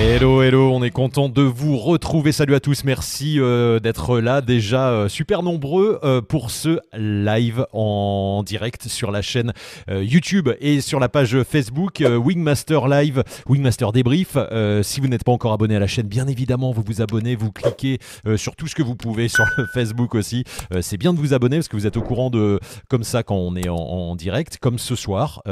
[0.00, 2.30] Hello, hello, on est content de vous retrouver.
[2.30, 4.40] Salut à tous, merci euh, d'être là.
[4.40, 9.52] Déjà euh, super nombreux euh, pour ce live en direct sur la chaîne
[9.88, 14.36] YouTube et sur la page Facebook Wingmaster Live, Wingmaster Débrief.
[14.82, 17.50] si vous n'êtes pas encore abonné à la chaîne, bien évidemment, vous vous abonnez, vous
[17.50, 17.98] cliquez
[18.36, 20.44] sur tout ce que vous pouvez sur Facebook aussi.
[20.80, 23.36] C'est bien de vous abonner parce que vous êtes au courant de comme ça quand
[23.36, 25.42] on est en, en direct, comme ce soir.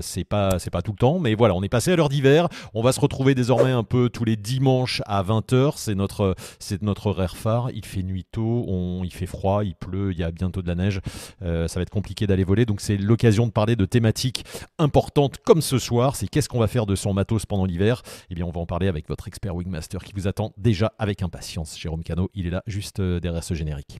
[0.00, 2.48] c'est pas c'est pas tout le temps, mais voilà, on est passé à l'heure d'hiver.
[2.74, 5.74] On va se retrouver désormais un peu tous les dimanches à 20h.
[5.76, 7.70] C'est notre, c'est notre phare.
[7.74, 10.68] Il fait nuit tôt, on, il fait froid, il pleut, il y a bientôt de
[10.68, 11.00] la neige.
[11.42, 12.66] Euh, ça va être compliqué d'aller voler.
[12.66, 14.44] Donc c'est l'occasion de parler de thématiques
[14.78, 16.16] importantes comme ce soir.
[16.16, 18.02] C'est qu'est-ce qu'on va faire de son matos pendant l'hiver?
[18.30, 21.22] Eh bien, on va en parler avec votre expert Wingmaster qui vous attend déjà avec
[21.22, 21.78] impatience.
[21.78, 23.98] Jérôme Cano, il est là juste euh, derrière ce générique.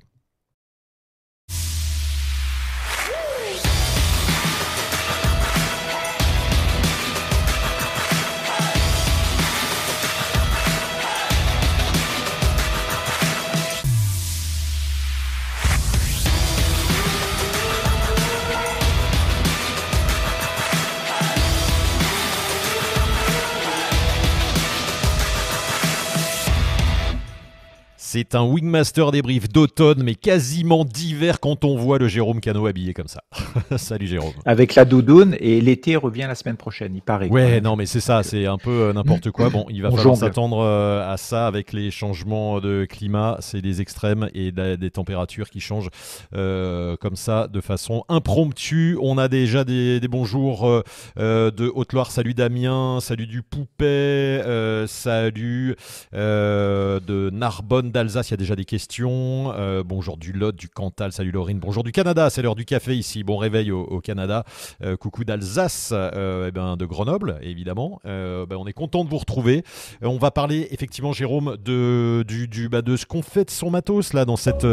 [28.14, 32.92] C'est un Wingmaster débrief d'automne, mais quasiment d'hiver quand on voit le Jérôme Cano habillé
[32.92, 33.24] comme ça.
[33.78, 34.34] Salut Jérôme.
[34.44, 37.30] Avec la doudoune et l'été revient la semaine prochaine, il paraît.
[37.30, 39.48] Ouais, non, mais c'est ça, c'est un peu euh, n'importe quoi.
[39.48, 43.80] Bon, il va falloir s'attendre euh, à ça avec les changements de climat, c'est des
[43.80, 45.88] extrêmes et des températures qui changent
[46.36, 48.98] euh, comme ça de façon impromptue.
[49.00, 50.82] On a déjà des, des bonjours
[51.16, 52.10] de Haute-Loire.
[52.10, 54.42] Salut Damien, salut du Poupet,
[54.86, 55.76] salut
[56.12, 59.52] de Narbonne Alsace, il y a déjà des questions.
[59.56, 61.60] Euh, bonjour du Lot, du Cantal, salut Laurine.
[61.60, 63.22] Bonjour du Canada, c'est l'heure du café ici.
[63.22, 64.44] Bon réveil au, Canada.
[64.82, 68.00] Euh, coucou d'Alsace, euh, eh ben, de Grenoble, évidemment.
[68.04, 69.62] Ben, on est content de vous retrouver.
[70.02, 73.70] on va parler effectivement, Jérôme, de, du, du bah, de ce qu'on fait de son
[73.70, 74.66] matos là dans cette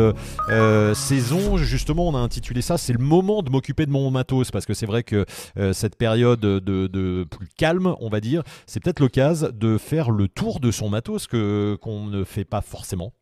[0.96, 1.58] saison.
[1.58, 4.74] Justement, on a intitulé ça C'est le moment de m'occuper de mon matos parce que
[4.74, 5.26] c'est vrai que
[5.72, 10.28] cette période de, de, plus calme, on va dire, c'est peut-être l'occasion de faire le
[10.28, 13.14] tour de son matos que qu'on ne fait pas forcément.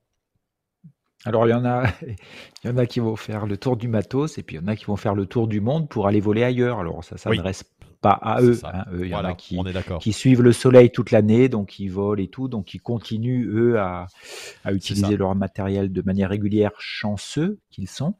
[1.27, 1.83] Alors, il y, en a,
[2.63, 4.63] il y en a qui vont faire le tour du matos et puis il y
[4.63, 6.79] en a qui vont faire le tour du monde pour aller voler ailleurs.
[6.79, 7.63] Alors, ça ne s'adresse
[8.01, 9.57] pas à eux, hein, Il y en a qui,
[9.99, 12.47] qui, suivent le soleil toute l'année, donc ils volent et tout.
[12.47, 14.07] Donc, ils continuent, eux, à,
[14.63, 18.15] à utiliser leur matériel de manière régulière, chanceux qu'ils sont.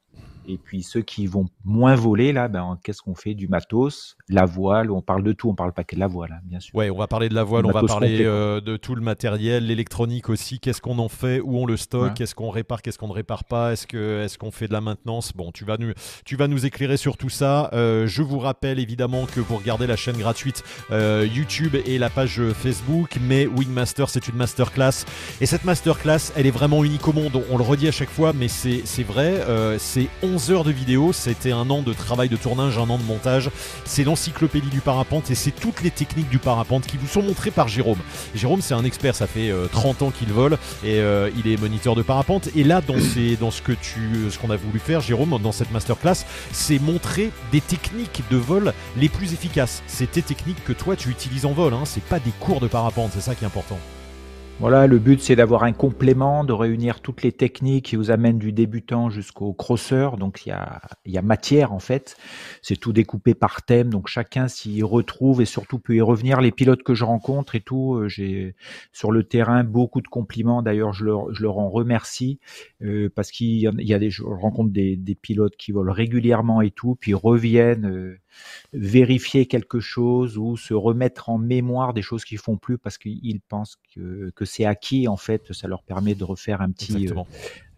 [0.48, 4.46] Et puis ceux qui vont moins voler, là, ben, qu'est-ce qu'on fait Du matos, la
[4.46, 6.74] voile, on parle de tout, on parle pas que de la voile, hein, bien sûr.
[6.74, 9.68] Ouais, on va parler de la voile, on va parler euh, de tout le matériel,
[9.68, 12.98] l'électronique aussi, qu'est-ce qu'on en fait, où on le stocke, quest ce qu'on répare, qu'est-ce
[12.98, 15.34] qu'on ne répare pas, est-ce qu'on est qu'on fait de la maintenance?
[15.34, 15.92] Bon, tu vas nous,
[16.24, 17.70] tu vas nous éclairer sur tout ça.
[17.74, 22.10] Euh, je vous rappelle évidemment que vous regardez la chaîne gratuite euh, YouTube et la
[22.10, 25.06] page Facebook, mais Wingmaster, c'est une masterclass.
[25.42, 27.44] Et cette masterclass, elle est vraiment unique au monde.
[27.52, 29.44] On le redit à chaque fois, mais c'est vrai,
[29.80, 33.04] c'est 11 heures de vidéo, c'était un an de travail de tournage, un an de
[33.04, 33.50] montage.
[33.86, 37.52] C'est l'encyclopédie du parapente et c'est toutes les techniques du parapente qui vous sont montrées
[37.52, 38.00] par Jérôme.
[38.36, 41.58] Jérôme, c'est un expert, ça fait 30 euh, ans qu'il vole et euh, il est
[41.58, 42.50] moniteur de parapente.
[42.56, 42.96] Et là, dans,
[43.40, 47.32] dans ce que tu, ce qu'on a voulu faire, Jérôme, dans cette masterclass, c'est montrer
[47.52, 49.84] des techniques de vol les plus efficaces.
[49.88, 51.84] C'est tes techniques que toi tu utilises en vol, hein.
[51.86, 53.80] c'est pas des cours de parapente, c'est ça qui est important.
[54.60, 58.40] Voilà, le but c'est d'avoir un complément, de réunir toutes les techniques qui vous amènent
[58.40, 60.18] du débutant jusqu'au crosseur.
[60.18, 62.18] Donc il y a, y a matière en fait.
[62.64, 66.42] C'est tout découpé par thème, donc chacun s'y retrouve et surtout peut y revenir.
[66.42, 68.56] Les pilotes que je rencontre et tout, euh, j'ai
[68.94, 70.64] sur le terrain beaucoup de compliments.
[70.64, 72.40] D'ailleurs, je leur, je leur en remercie
[72.82, 76.72] euh, parce qu'il y, a des, je rencontre des, des, pilotes qui volent régulièrement et
[76.72, 77.86] tout, puis reviennent.
[77.86, 78.18] Euh,
[78.74, 83.40] vérifier quelque chose ou se remettre en mémoire des choses qu'ils font plus parce qu'ils
[83.48, 85.08] pensent que, que c'est acquis.
[85.08, 87.08] En fait, ça leur permet de refaire un petit,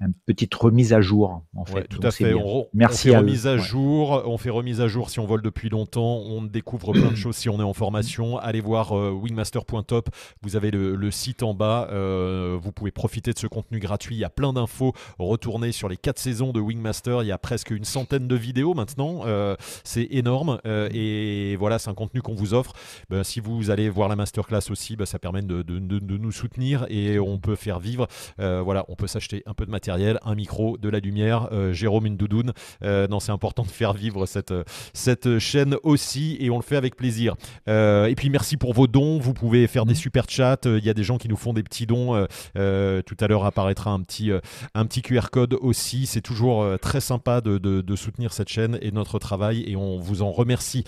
[0.02, 1.88] une petite remise à jour en fait.
[1.88, 2.34] tout à fait.
[2.34, 4.24] On, Merci fait à remise à jour.
[4.26, 6.20] On fait remise à jour si on vole depuis longtemps.
[6.20, 8.38] On découvre plein de choses si on est en formation.
[8.38, 10.10] Allez voir euh, wingmaster.top.
[10.42, 11.90] Vous avez le, site en bas.
[11.92, 14.16] Euh, vous pouvez profiter de ce contenu gratuit.
[14.16, 14.94] Il y a plein d'infos.
[15.18, 17.24] Retournez sur les quatre saisons de Wingmaster.
[17.24, 19.22] Il y a presque une centaine de vidéos maintenant.
[19.26, 20.60] Euh, c'est énorme.
[20.66, 22.72] et voilà, c'est un contenu qu'on vous offre.
[23.10, 26.32] Ben, si vous allez voir la masterclass aussi, ben, ça permet de, de, de, nous
[26.32, 28.08] soutenir et on peut faire vivre.
[28.38, 32.18] voilà, on peut s'acheter un peu de matériel un micro, de la lumière, Jérôme une
[32.18, 32.54] doudoune.
[32.84, 34.54] non, c'est important de faire vivre cette,
[34.94, 37.36] cette chaîne aussi et on le fait avec plaisir.
[37.68, 39.20] et puis merci pour vos dons.
[39.20, 40.60] Vous pouvez faire des super chats.
[40.66, 42.26] Il y a des gens qui nous font des petits dons.
[42.54, 44.32] tout à l'heure apparaîtra un petit,
[44.74, 46.06] un petit QR code aussi.
[46.06, 50.22] C'est toujours très sympa de, de, soutenir cette chaîne et notre travail et on vous
[50.22, 50.84] en remercie.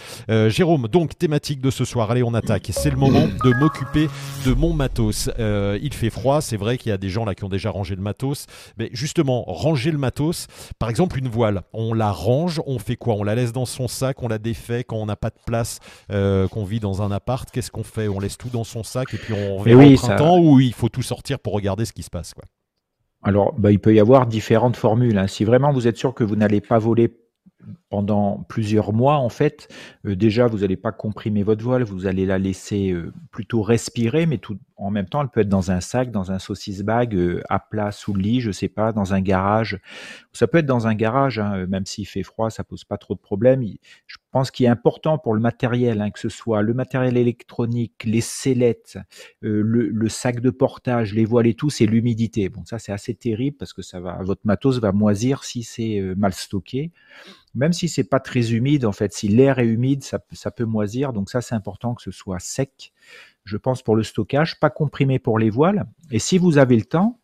[0.48, 2.12] Jérôme, donc thématique de ce soir.
[2.12, 2.70] Allez, on attaque.
[2.72, 4.08] C'est le moment de m'occuper
[4.46, 5.30] de mon matos.
[5.40, 7.70] Euh, il fait froid, c'est vrai qu'il y a des gens là qui ont déjà
[7.70, 8.46] rangé le matos.
[8.78, 10.48] Mais justement, ranger le matos,
[10.80, 13.16] par exemple une voile, on la range, on fait quoi?
[13.16, 15.80] On la laisse dans son sac, on la défait quand on n'a pas de place,
[16.12, 17.50] euh, qu'on vit dans un appart.
[17.50, 18.08] Qu'est-ce qu'on fait?
[18.08, 20.90] On laisse tout dans son sac et puis on revient au printemps ou il faut
[20.90, 22.46] tout sortir pour regarder ce qui se passe quoi
[23.24, 25.18] alors, bah, il peut y avoir différentes formules.
[25.18, 25.28] Hein.
[25.28, 27.08] Si vraiment vous êtes sûr que vous n'allez pas voler
[27.90, 29.68] pendant plusieurs mois, en fait,
[30.06, 34.26] euh, déjà, vous n'allez pas comprimer votre voile, vous allez la laisser euh, plutôt respirer,
[34.26, 37.16] mais tout, en même temps, elle peut être dans un sac, dans un saucisse bag,
[37.16, 39.80] euh, à plat sous le lit, je sais pas, dans un garage.
[40.34, 43.14] Ça peut être dans un garage, hein, même s'il fait froid, ça pose pas trop
[43.14, 43.64] de problèmes.
[44.32, 48.22] Pense qu'il est important pour le matériel, hein, que ce soit le matériel électronique, les
[48.22, 48.98] sellettes,
[49.42, 52.50] le, le, sac de portage, les voiles et tout, c'est l'humidité.
[52.50, 56.02] Bon, ça c'est assez terrible parce que ça va, votre matos va moisir si c'est
[56.16, 56.92] mal stocké
[57.54, 60.66] même si c'est pas très humide, en fait, si l'air est humide, ça, ça peut
[60.66, 61.14] moisir.
[61.14, 62.94] Donc ça, c'est important que ce soit sec.
[63.44, 65.86] Je pense pour le stockage, pas comprimé pour les voiles.
[66.12, 67.20] Et si vous avez le temps,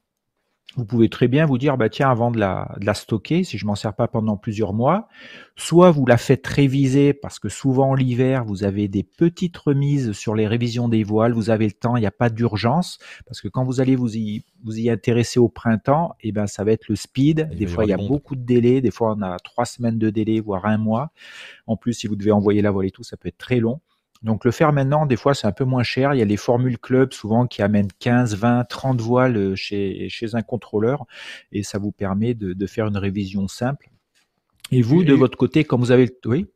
[0.75, 3.57] vous pouvez très bien vous dire, bah tiens, avant de la, de la stocker, si
[3.57, 5.07] je m'en sers pas pendant plusieurs mois,
[5.55, 10.35] soit vous la faites réviser parce que souvent l'hiver, vous avez des petites remises sur
[10.35, 13.47] les révisions des voiles, vous avez le temps, il n'y a pas d'urgence, parce que
[13.47, 16.73] quand vous allez vous y, vous y intéresser au printemps, et eh ben ça va
[16.73, 17.49] être le speed.
[17.57, 20.09] des fois, il y a beaucoup de délais, des fois on a trois semaines de
[20.09, 21.11] délai, voire un mois.
[21.65, 23.79] En plus, si vous devez envoyer la voile et tout, ça peut être très long.
[24.23, 26.13] Donc le faire maintenant, des fois, c'est un peu moins cher.
[26.13, 30.07] Il y a les formules club souvent qui amènent 15, 20, 30 voiles euh, chez,
[30.09, 31.05] chez un contrôleur
[31.51, 33.89] et ça vous permet de, de faire une révision simple.
[34.71, 36.09] Et vous, de votre côté, quand vous avez...
[36.25, 36.47] Oui?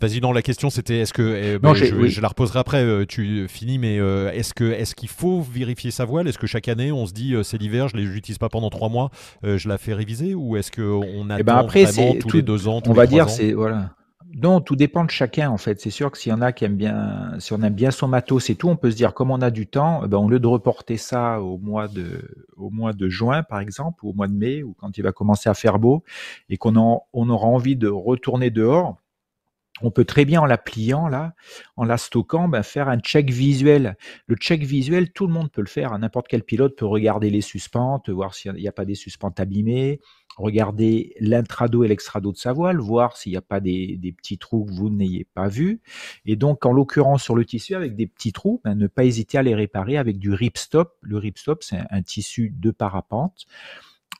[0.00, 1.56] Vas-y, non, la question c'était est-ce que.
[1.56, 5.08] Eh, ben, je, la reposerai après, euh, tu finis, mais euh, est-ce que est-ce qu'il
[5.08, 8.02] faut vérifier sa voile Est-ce que chaque année on se dit c'est l'hiver, je ne
[8.02, 9.10] l'utilise pas pendant trois mois,
[9.42, 10.36] je la fais réviser?
[10.36, 13.08] Ou est-ce qu'on a eh ben après, vraiment tous les deux ans tous On va
[13.08, 13.50] dire, c'est.
[13.52, 13.90] Voilà.
[14.34, 15.80] Non, tout dépend de chacun en fait.
[15.80, 18.08] C'est sûr que s'il y en a qui aiment bien, si on aime bien son
[18.08, 20.28] matos et tout, on peut se dire comme on a du temps, eh ben, au
[20.28, 24.62] lieu de reporter ça au mois de, juin par exemple, ou au mois de mai,
[24.62, 26.04] ou quand il va commencer à faire beau,
[26.50, 28.98] et qu'on on aura envie de retourner dehors,
[29.80, 31.34] on peut très bien en la pliant là,
[31.76, 33.96] en la stockant, ben, faire un check visuel.
[34.26, 35.96] Le check visuel, tout le monde peut le faire.
[35.98, 40.00] N'importe quel pilote peut regarder les suspentes, voir s'il n'y a pas des suspentes abîmées,
[40.38, 44.64] regarder l'intrado et l'extrado de sa voile, voir s'il n'y a pas des, petits trous
[44.64, 45.80] que vous n'ayez pas vus.
[46.24, 49.36] Et donc, en l'occurrence, sur le tissu, avec des petits trous, ben, ne pas hésiter
[49.36, 50.96] à les réparer avec du ripstop.
[51.02, 53.46] Le ripstop, c'est un tissu de parapente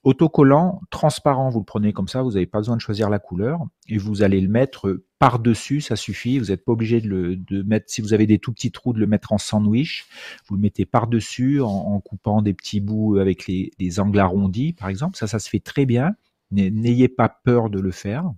[0.04, 3.60] autocollant, transparent, vous le prenez comme ça, vous n'avez pas besoin de choisir la couleur,
[3.88, 7.90] et vous allez le mettre par-dessus, ça suffit, vous n'êtes pas obligé de le mettre,
[7.90, 10.06] si vous avez des tout petits trous, de le mettre en sandwich,
[10.46, 14.88] vous le mettez par-dessus en, coupant des petits bouts avec les, les angles arrondis, par
[14.88, 16.12] exemple, ça, ça se fait très bien,
[16.50, 18.32] n'ayez pas peur de le faire.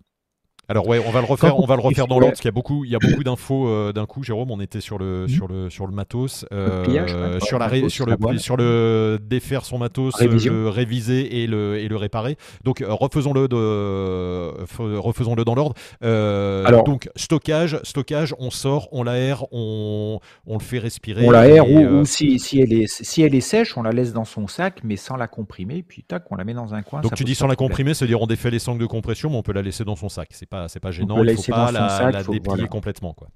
[0.70, 2.48] Alors ouais, on va le refaire, on va le refaire dans l'ordre parce qu'il y
[2.48, 4.22] a beaucoup, il y a beaucoup d'infos euh, d'un coup.
[4.22, 5.28] Jérôme, on était sur le mhm.
[5.28, 10.20] sur le sur le matos, euh, sur la sur le sur le défaire son matos,
[10.20, 12.36] le réviser et le et le réparer.
[12.62, 15.74] Donc euh, refaisons-le de refaisons-le dans l'ordre.
[16.00, 21.26] Alors donc stockage, stockage, on sort, on l'aère, on on le fait respirer.
[21.26, 24.24] On l'aère ou, si, si elle est si elle est sèche, on la laisse dans
[24.24, 27.00] son sac mais sans la comprimer, puis tac, on la met dans un coin.
[27.00, 29.42] Donc tu dis sans la comprimer, c'est-à-dire on défait les sangles de compression, mais on
[29.42, 30.28] peut la laisser dans son sac.
[30.30, 33.14] C'est pas c'est pas gênant, il faut pas la, déplier complètement.
[33.14, 33.28] Quoi.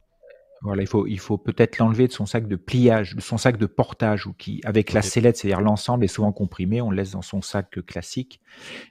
[0.65, 3.59] Voilà, il faut, il faut peut-être l'enlever de son sac de pliage, de son sac
[3.59, 7.11] de portage, ou qui, avec la sellette, c'est-à-dire l'ensemble est souvent comprimé, on le laisse
[7.11, 8.41] dans son sac classique.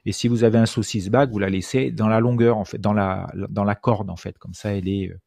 [0.06, 2.80] Et si vous avez un saucisse bag, vous la laissez dans la longueur, en fait,
[2.80, 5.20] dans la, dans la corde, en fait, comme ça, elle est euh,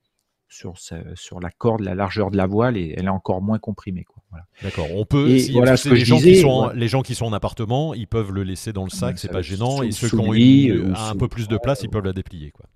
[0.48, 0.74] sur,
[1.16, 4.04] sur la corde, la largeur de la voile, et elle est encore moins comprimée.
[4.04, 4.22] Quoi.
[4.62, 4.86] D'accord.
[4.94, 5.36] On peut.
[5.52, 8.30] voilà ce que les, gens qui sont, les gens qui sont en appartement, ils peuvent
[8.30, 9.82] le laisser dans le sac, c'est pas gênant.
[9.82, 12.52] Et ceux qui ont eu, un peu plus de place, ils peuvent la déplier.
[12.52, 12.66] Quoi.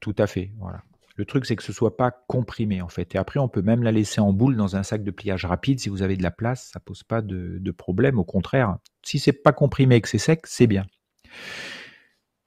[0.00, 0.82] Tout à fait, voilà.
[1.16, 3.14] Le truc, c'est que ce soit pas comprimé, en fait.
[3.14, 5.78] Et après, on peut même la laisser en boule dans un sac de pliage rapide.
[5.78, 8.18] Si vous avez de la place, ça pose pas de, problème.
[8.18, 10.86] Au contraire, si c'est pas comprimé et que c'est sec, c'est bien.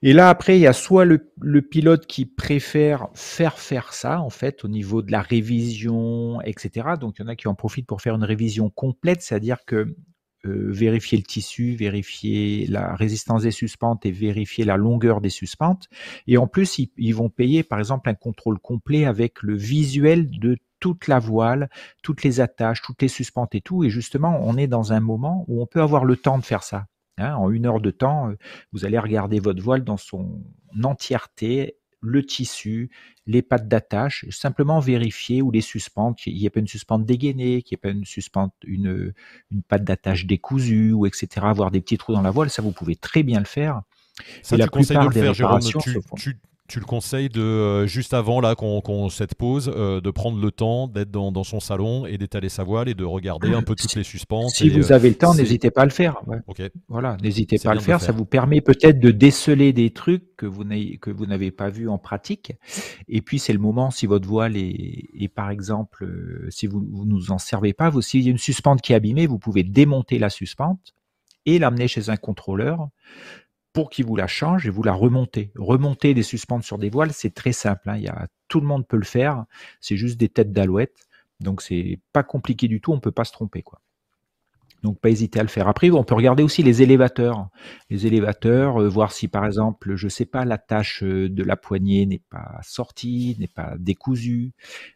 [0.01, 1.19] Et là, après, il y a soit le,
[1.61, 6.95] pilote qui préfère faire faire ça, en fait, au niveau de la révision, etc.
[6.99, 9.95] Donc, il y en a qui en profitent pour faire une révision complète, c'est-à-dire que
[10.45, 15.87] vérifier le tissu, vérifier la résistance des suspentes et vérifier la longueur des suspentes.
[16.27, 20.57] Et en plus, ils, vont payer par exemple un contrôle complet avec le visuel de
[20.79, 21.69] toute la voile,
[22.01, 23.83] toutes les attaches, toutes les suspentes et tout.
[23.83, 26.63] Et justement, on est dans un moment où on peut avoir le temps de faire
[26.63, 26.85] ça.
[27.19, 27.35] Hein.
[27.35, 28.31] en une heure de temps,
[28.71, 30.41] vous allez regarder votre voile dans son
[30.83, 32.89] entièreté, le tissu,
[33.25, 37.61] les pattes d'attache, simplement vérifier où les suspentes, qu'il n'y ait pas une suspente dégainée,
[37.61, 39.13] qu'il n'y ait pas une suspente, une,
[39.51, 42.71] une patte d'attache décousue, ou etc., avoir des petits trous dans la voile, ça vous
[42.71, 43.81] pouvez très bien le faire.
[44.43, 45.61] Ça, la plupart de le faire, Jérôme,
[46.17, 46.37] tu
[46.79, 50.87] le conseilles de euh, juste avant là qu'on cette pause euh, de prendre le temps
[50.87, 54.03] d'être dans, son salon et d'étaler sa voile et de regarder un peu toutes les
[54.03, 54.49] suspentes.
[54.51, 56.21] Si vous euh, avez le temps, n'hésitez pas à le faire.
[56.87, 58.01] Voilà, n'hésitez pas à le faire.
[58.01, 62.53] Ça vous permet peut-être de déceler des trucs que vous n'avez pas vu en pratique.
[63.07, 66.07] Et puis c'est le moment si votre voile est, par exemple
[66.49, 69.27] si vous, ne nous en servez pas, vous y a une suspente qui est abîmée,
[69.27, 70.93] vous pouvez démonter la suspente
[71.45, 72.87] et l'amener chez un contrôleur
[73.73, 75.51] pour qu'il vous la change et vous la remontez.
[75.55, 77.89] Remonter des suspentes sur des voiles, c'est très simple.
[77.89, 78.27] Hein.
[78.47, 79.45] Tout le monde peut le faire.
[79.81, 81.07] C'est juste des têtes d'alouette.
[81.39, 82.93] Donc c'est pas compliqué du tout.
[82.93, 83.81] On peut pas se tromper quoi.
[84.83, 85.69] Donc pas hésiter à le faire.
[85.69, 87.47] Après, on peut regarder aussi les élévateurs.
[87.89, 92.05] Les élévateurs, euh, voir si par exemple, je sais pas, l'attache euh, de la poignée
[92.05, 94.51] n'est pas sortie, n'est pas décousue.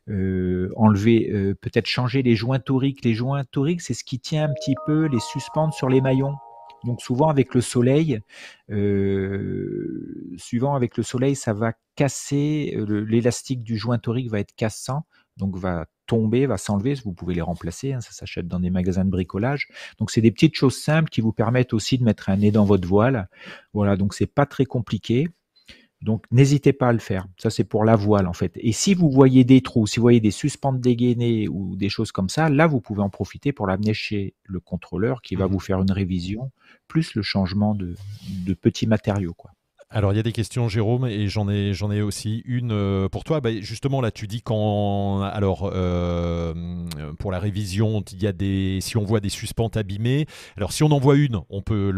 [0.09, 3.05] Euh, enlever, peut-être changer les joints toriques.
[3.05, 6.35] Les joints toriques, c'est ce qui tient un petit peu les suspentes sur les maillons.
[6.83, 8.21] Donc souvent avec le soleil,
[8.69, 14.55] euh, suivant avec le soleil, ça va casser, euh, l'élastique du joint torique va être
[14.55, 15.05] cassant,
[15.37, 16.95] donc va tomber, va s'enlever.
[16.95, 19.67] Vous pouvez les remplacer, hein, ça s'achète dans des magasins de bricolage.
[19.99, 22.65] Donc c'est des petites choses simples qui vous permettent aussi de mettre un nez dans
[22.65, 23.29] votre voile.
[23.73, 25.27] Voilà, donc c'est pas très compliqué.
[26.01, 27.27] Donc n'hésitez pas à le faire.
[27.37, 28.53] Ça c'est pour la voile en fait.
[28.55, 32.11] Et si vous voyez des trous, si vous voyez des suspentes dégainées ou des choses
[32.11, 35.51] comme ça, là vous pouvez en profiter pour l'amener chez le contrôleur qui va mmh
[35.51, 36.51] vous faire une révision
[36.87, 37.95] plus le changement de,
[38.45, 39.51] de petits matériaux quoi.
[39.89, 43.07] Alors, il y a des questions, Jérôme, et j'en ai, j'en ai aussi une euh,
[43.07, 43.39] pour toi.
[43.39, 46.53] Bah, justement, là, tu dis quand, alors, euh,
[47.13, 50.25] pour la révision, il y a des, si on voit des suspentes abîmées.
[50.57, 51.93] Alors, si on en voit une, on peut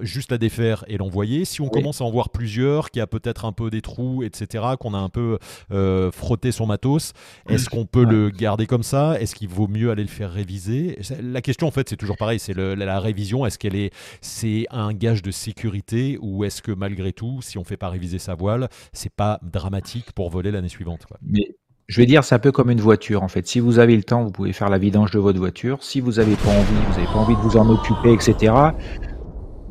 [0.00, 1.44] juste la défaire et l'envoyer.
[1.44, 4.64] Si on commence à en voir plusieurs, qui a peut-être un peu des trous, etc.,
[4.78, 5.38] qu'on a un peu
[5.70, 7.12] euh, frotté son matos,
[7.48, 9.20] est-ce qu'on peut le garder comme ça?
[9.20, 10.98] Est-ce qu'il vaut mieux aller le faire réviser?
[11.20, 12.38] La question, en fait, c'est toujours pareil.
[12.38, 13.46] C'est la révision.
[13.46, 17.64] Est-ce qu'elle est, c'est un gage de sécurité ou est-ce que malgré tout si on
[17.64, 21.06] fait pas réviser sa voile, c'est pas dramatique pour voler l'année suivante.
[21.22, 21.56] Mais
[21.88, 23.46] je vais dire, c'est un peu comme une voiture en fait.
[23.46, 25.82] Si vous avez le temps, vous pouvez faire la vidange de votre voiture.
[25.82, 28.54] Si vous n'avez pas envie, vous n'avez pas envie de vous en occuper, etc.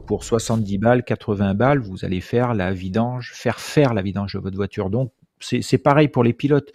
[0.08, 4.40] Pour 70 balles, 80 balles, vous allez faire la vidange, faire faire la vidange de
[4.40, 4.90] votre voiture.
[4.90, 6.72] Donc c'est pareil pour les pilotes.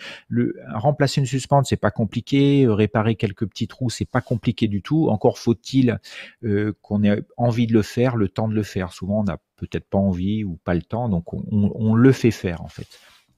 [0.74, 2.66] Remplacer une suspente, c'est pas compliqué.
[2.68, 5.08] Réparer quelques petits trous, c'est pas compliqué du tout.
[5.08, 5.98] Encore faut-il
[6.44, 8.92] euh, qu'on ait envie de le faire, le temps de le faire.
[8.92, 12.62] Souvent, on n'a peut-être pas envie ou pas le temps, donc on, le fait faire
[12.62, 12.86] en fait.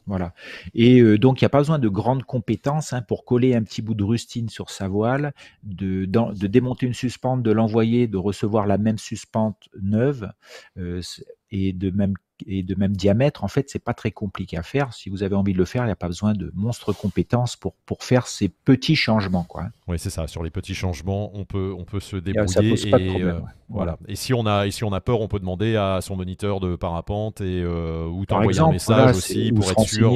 [0.08, 0.34] Voilà.
[0.74, 3.62] Et euh, donc, il n'y a pas besoin de grandes compétences hein, pour coller un
[3.62, 8.16] petit bout de rustine sur sa voile, de, de démonter une suspente, de l'envoyer, de
[8.16, 10.32] recevoir la même suspente neuve
[11.50, 12.14] et de même
[12.46, 14.92] et de même diamètre, en fait, c'est pas très compliqué à faire.
[14.92, 17.56] Si vous avez envie de le faire, il n'y a pas besoin de monstres compétences
[17.56, 19.44] pour, pour faire ces petits changements.
[19.44, 19.66] Quoi.
[19.86, 20.26] Oui, c'est ça.
[20.26, 22.76] Sur les petits changements, on peut, on peut se débrouiller.
[22.76, 23.98] Ça et, problème, euh, voilà.
[24.06, 26.60] Et si on a, et si on a peur, on peut demander à son moniteur
[26.60, 30.12] de parapente et euh, ou t'envoyer un message aussi pour être sûr.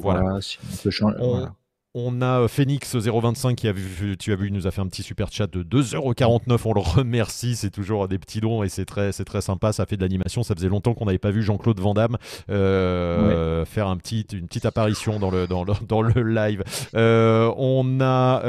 [0.00, 0.40] voilà.
[0.40, 1.52] Si on peut changer, voilà.
[1.92, 4.86] On a euh, Phoenix025 qui a vu, tu as vu, il nous a fait un
[4.86, 6.60] petit super chat de 2,49€.
[6.64, 9.72] On le remercie, c'est toujours des petits dons et c'est très, c'est très sympa.
[9.72, 10.44] Ça fait de l'animation.
[10.44, 12.16] Ça faisait longtemps qu'on n'avait pas vu Jean-Claude Van Damme
[12.48, 16.62] euh, faire un petit, une petite apparition dans le, dans le, dans le live.
[16.94, 18.42] Euh, on a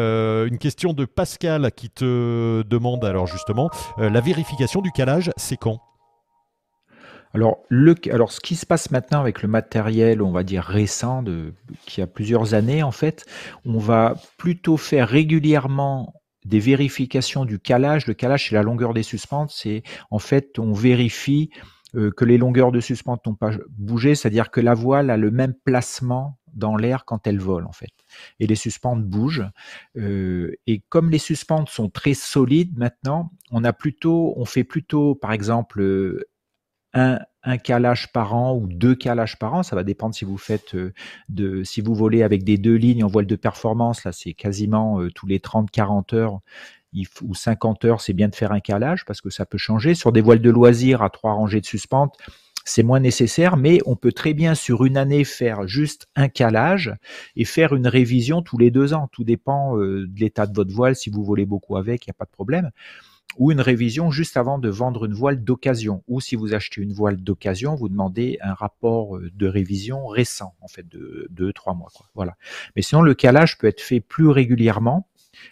[0.45, 5.79] une question de Pascal qui te demande alors justement la vérification du calage, c'est quand?
[7.33, 11.23] Alors, le, alors, ce qui se passe maintenant avec le matériel, on va dire récent,
[11.23, 11.53] de,
[11.85, 13.25] qui a plusieurs années en fait,
[13.65, 16.13] on va plutôt faire régulièrement
[16.45, 18.07] des vérifications du calage.
[18.07, 19.51] Le calage, c'est la longueur des suspentes.
[19.51, 21.51] C'est en fait, on vérifie
[21.95, 25.29] euh, que les longueurs de suspentes n'ont pas bougé, c'est-à-dire que la voile a le
[25.29, 27.91] même placement dans l'air quand elle vole en fait.
[28.39, 29.47] Et les suspentes bougent.
[29.97, 35.15] Euh, et comme les suspentes sont très solides maintenant, on a plutôt, on fait plutôt,
[35.15, 35.81] par exemple,
[36.93, 37.19] un,
[37.63, 39.63] calage par an ou deux calages par an.
[39.63, 40.93] Ça va dépendre si vous faites euh,
[41.29, 44.03] de, si vous volez avec des deux lignes en voile de performance.
[44.03, 46.39] Là, c'est quasiment euh, tous les 30-40 heures
[47.21, 49.95] ou 50 heures, c'est bien de faire un calage parce que ça peut changer.
[49.95, 52.17] Sur des voiles de loisirs à trois rangées de suspente,
[52.65, 56.93] c'est moins nécessaire, mais on peut très bien sur une année faire juste un calage
[57.36, 59.07] et faire une révision tous les deux ans.
[59.12, 60.95] Tout dépend euh, de l'état de votre voile.
[60.95, 62.71] Si vous volez beaucoup avec, il n'y a pas de problème
[63.38, 66.03] ou une révision juste avant de vendre une voile d'occasion.
[66.07, 70.55] Ou si vous achetez une voile d'occasion, vous demandez un rapport euh, de révision récent,
[70.61, 71.89] en fait, de deux, trois mois.
[71.93, 72.07] Quoi.
[72.15, 72.35] Voilà.
[72.75, 75.07] Mais sinon, le calage peut être fait plus régulièrement.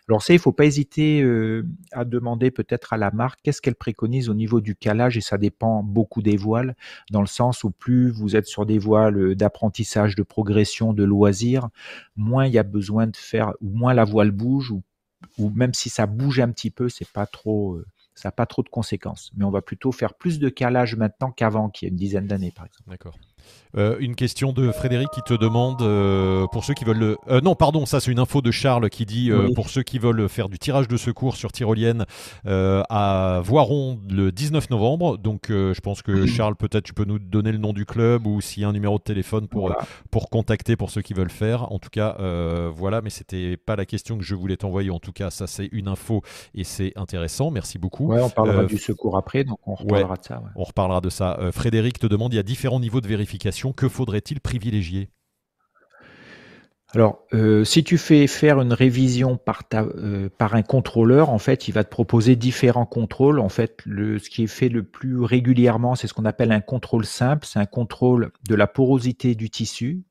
[0.07, 3.75] Alors ça, il faut pas hésiter euh, à demander peut-être à la marque qu'est-ce qu'elle
[3.75, 6.75] préconise au niveau du calage et ça dépend beaucoup des voiles
[7.11, 11.69] dans le sens où plus vous êtes sur des voiles d'apprentissage, de progression, de loisirs,
[12.17, 14.83] moins il y a besoin de faire ou moins la voile bouge ou,
[15.37, 17.85] ou même si ça bouge un petit peu, c'est pas trop euh,
[18.19, 19.31] ça n'a pas trop de conséquences.
[19.35, 22.27] Mais on va plutôt faire plus de calage maintenant qu'avant, qui y a une dizaine
[22.27, 22.89] d'années, par exemple.
[22.89, 23.17] D'accord.
[23.77, 27.17] Euh, une question de Frédéric qui te demande euh, pour ceux qui veulent le...
[27.29, 30.27] Euh, non, pardon, ça c'est une info de Charles qui dit pour ceux qui veulent
[30.27, 32.05] faire du tirage de secours sur tyrolienne
[32.45, 35.17] à Voiron le 19 novembre.
[35.17, 38.41] Donc je pense que Charles, peut-être tu peux nous donner le nom du club ou
[38.41, 39.75] s'il y a un numéro de téléphone pour,
[40.11, 41.71] pour contacter pour ceux qui veulent faire.
[41.71, 42.17] En tout cas,
[42.73, 44.89] voilà, mais c'était pas la question que je voulais t'envoyer.
[44.89, 46.21] En tout cas, ça c'est une info
[46.55, 47.51] et c'est intéressant.
[47.51, 48.07] Merci beaucoup.
[48.07, 50.41] Ouais, on parlera du secours après, donc on reparlera de ça.
[50.55, 51.39] On reparlera de ça.
[51.51, 53.28] Frédéric te demande il y a différents niveaux de vérification
[53.75, 55.09] que faudrait-il privilégier?
[56.91, 61.67] Alors, euh, si tu fais faire une révision par, euh, par un contrôleur, en fait,
[61.67, 63.39] il va te proposer différents contrôles.
[63.39, 67.05] En fait, ce qui est fait le plus régulièrement, c'est ce qu'on appelle un contrôle
[67.05, 67.45] simple.
[67.45, 70.01] C'est un contrôle de la porosité du tissu,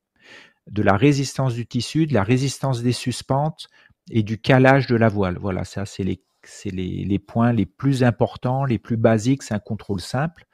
[0.70, 3.66] de la résistance du tissu, de la résistance des suspentes
[4.12, 5.36] et du calage de la voile.
[5.40, 9.58] Voilà, ça, c'est les c'est les, points les plus importants, les plus basiques, c'est un
[9.58, 10.46] contrôle simple.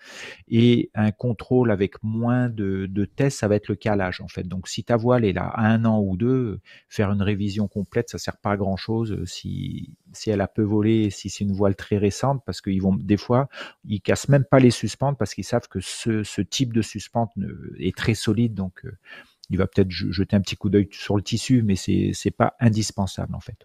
[0.48, 4.42] Et un contrôle avec moins de, tests, ça va être le calage en fait.
[4.42, 8.18] Donc si ta voile est là un an ou deux, faire une révision complète, ça
[8.18, 11.76] sert pas à grand chose si, si elle a peu volé, si c'est une voile
[11.76, 13.48] très récente, parce qu'ils vont des fois,
[13.84, 17.30] ils cassent même pas les suspentes parce qu'ils savent que ce, type de suspente
[17.78, 18.54] est très solide.
[18.54, 18.98] Donc euh,
[19.50, 22.56] il va peut-être jeter un petit coup d'œil sur le tissu, mais c'est c'est pas
[22.60, 23.64] indispensable en fait.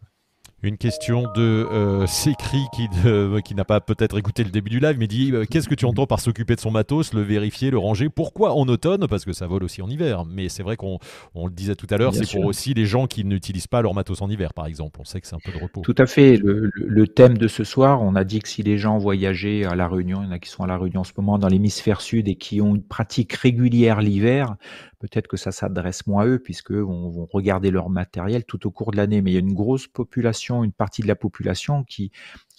[0.62, 2.90] Une question de euh, Sécri qui,
[3.46, 5.86] qui n'a pas peut-être écouté le début du live, mais dit euh, Qu'est-ce que tu
[5.86, 8.10] entends par s'occuper de son matos, le vérifier, le ranger?
[8.10, 9.08] Pourquoi en automne?
[9.08, 10.26] Parce que ça vole aussi en hiver.
[10.26, 11.00] Mais c'est vrai qu'on
[11.34, 13.94] on le disait tout à l'heure, c'est pour aussi les gens qui n'utilisent pas leur
[13.94, 15.00] matos en hiver, par exemple.
[15.00, 15.80] On sait que c'est un peu de repos.
[15.82, 16.36] Tout à fait.
[16.36, 19.76] Le, le, thème de ce soir, on a dit que si les gens voyageaient à
[19.76, 21.48] La Réunion, il y en a qui sont à La Réunion en ce moment, dans
[21.48, 24.58] l'hémisphère sud et qui ont une pratique régulière l'hiver,
[25.00, 28.72] peut-être que ça s'adresse moins à eux, puisque vont, vont regarder leur matériel tout au
[28.72, 29.22] cours de l'année.
[29.22, 32.12] Mais il y a une grosse population, une partie de la population qui,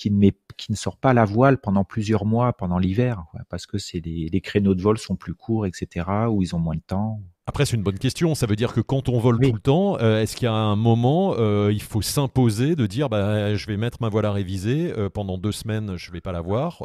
[0.06, 0.30] ne,
[0.74, 4.98] sort pas la voile pendant plusieurs mois, pendant l'hiver, parce que les créneaux de vol
[4.98, 7.20] sont plus courts, etc., ou ils ont moins de temps.
[7.50, 8.36] Après, c'est une bonne question.
[8.36, 10.54] Ça veut dire que quand on vole tout le temps, euh, est-ce qu'il y a
[10.54, 14.30] un moment, euh, il faut s'imposer de dire bah, je vais mettre ma voile à
[14.30, 16.82] réviser euh, pendant deux semaines, je ne vais pas la voir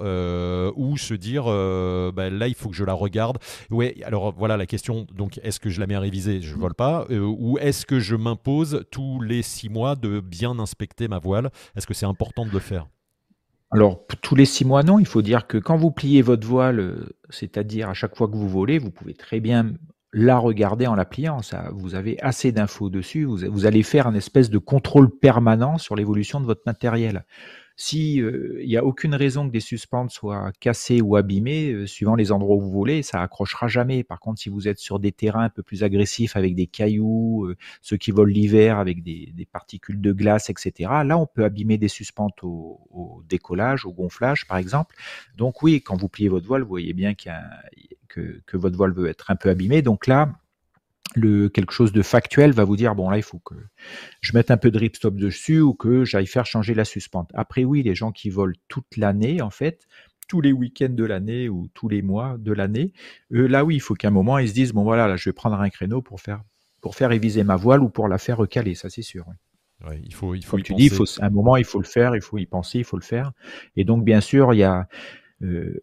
[0.75, 3.38] Ou se dire bah, là, il faut que je la regarde
[3.69, 5.06] Ouais, alors voilà la question.
[5.13, 6.41] Donc, est-ce que je la mets à réviser?
[6.41, 7.06] Je ne vole pas.
[7.12, 11.51] ou est-ce que je m'impose tous les six mois de bien inspecter ma voile?
[11.75, 12.88] Est-ce que c'est important de le faire?
[13.69, 14.97] Alors, tous les six mois, non.
[14.97, 18.49] Il faut dire que quand vous pliez votre voile, c'est-à-dire à chaque fois que vous
[18.49, 19.73] volez, vous pouvez très bien
[20.17, 21.41] la regarder en la pliant.
[21.41, 23.25] Ça, vous avez assez d'infos dessus.
[23.25, 27.25] Vous, allez faire un espèce de contrôle permanent sur l'évolution de votre matériel.
[27.77, 31.85] Si euh, il n'y a aucune raison que des suspentes soient cassées ou abîmées, euh,
[31.85, 34.03] suivant les endroits où vous volez, ça accrochera jamais.
[34.03, 37.45] Par contre, si vous êtes sur des terrains un peu plus agressifs avec des cailloux,
[37.45, 41.77] euh, ceux qui volent l'hiver avec des, particules de glace, etc., là, on peut abîmer
[41.77, 44.95] des suspentes au, au, décollage, au gonflage, par exemple.
[45.35, 47.41] Donc oui, quand vous pliez votre voile, vous voyez bien y a,
[48.15, 49.81] que, votre voile veut être un peu abîmé.
[49.81, 50.33] Donc là,
[51.13, 53.56] le, quelque chose de factuel va vous dire bon là il faut que
[54.22, 57.30] je mette un peu de ripstop dessus ou que j'aille faire changer la suspente.
[57.34, 59.88] Après oui, les gens qui volent toute l'année en fait,
[60.28, 62.91] tous les week-ends de l'année ou tous les mois de l'année,
[63.30, 65.34] là oui, il faut qu'à un moment ils se disent bon voilà, là, je vais
[65.34, 66.41] prendre un créneau pour faire
[66.82, 69.26] pour faire réviser ma voile ou pour la faire recaler, ça c'est sûr.
[70.04, 71.86] il faut, il faut Comme tu dis, il faut, à un moment, il faut le
[71.86, 73.32] faire, il faut y penser, il faut le faire.
[73.76, 74.88] Et donc, bien sûr, il y a,
[75.41, 75.82] euh,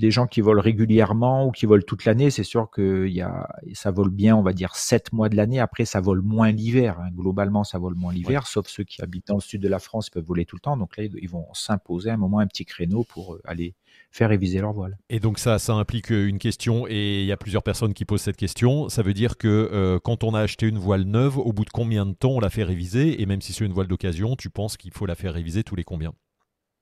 [0.00, 3.48] les gens qui volent régulièrement ou qui volent toute l'année, c'est sûr que y a,
[3.74, 5.60] ça vole bien, on va dire, 7 mois de l'année.
[5.60, 6.98] Après, ça vole moins l'hiver.
[6.98, 7.10] Hein.
[7.14, 10.08] Globalement, ça vole moins l'hiver, sauf ceux qui habitent dans le sud de la France
[10.08, 10.76] peuvent voler tout le temps.
[10.76, 13.74] Donc là, ils vont s'imposer un moment un petit créneau pour euh, aller
[14.10, 14.98] faire réviser leur voile.
[15.10, 18.04] Et donc ça, ça implique euh, une question, et il y a plusieurs personnes qui
[18.04, 18.88] posent cette question.
[18.88, 22.06] Ça veut dire que quand on a acheté une voile neuve, au bout de combien
[22.06, 23.20] de temps on la fait réviser?
[23.20, 25.76] Et même si c'est une voile d'occasion, tu penses qu'il faut la faire réviser tous
[25.76, 26.14] les combien?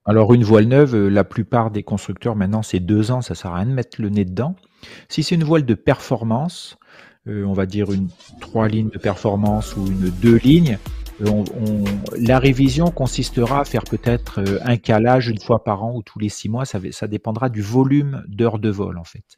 [0.09, 3.53] Alors une voile neuve, euh, la plupart des constructeurs maintenant c'est deux ans, ça sert
[3.53, 4.57] à rien de mettre le nez dedans.
[5.11, 6.79] Si c'est une voile de performance,
[7.27, 8.09] euh, on va dire une
[8.41, 10.79] trois lignes de performance ou une deux lignes,
[11.21, 11.45] euh,
[12.19, 16.31] la révision consistera à faire peut-être un calage une fois par an ou tous les
[16.31, 16.65] six mois.
[16.65, 19.37] Ça, ça dépendra du volume d'heures de vol en fait.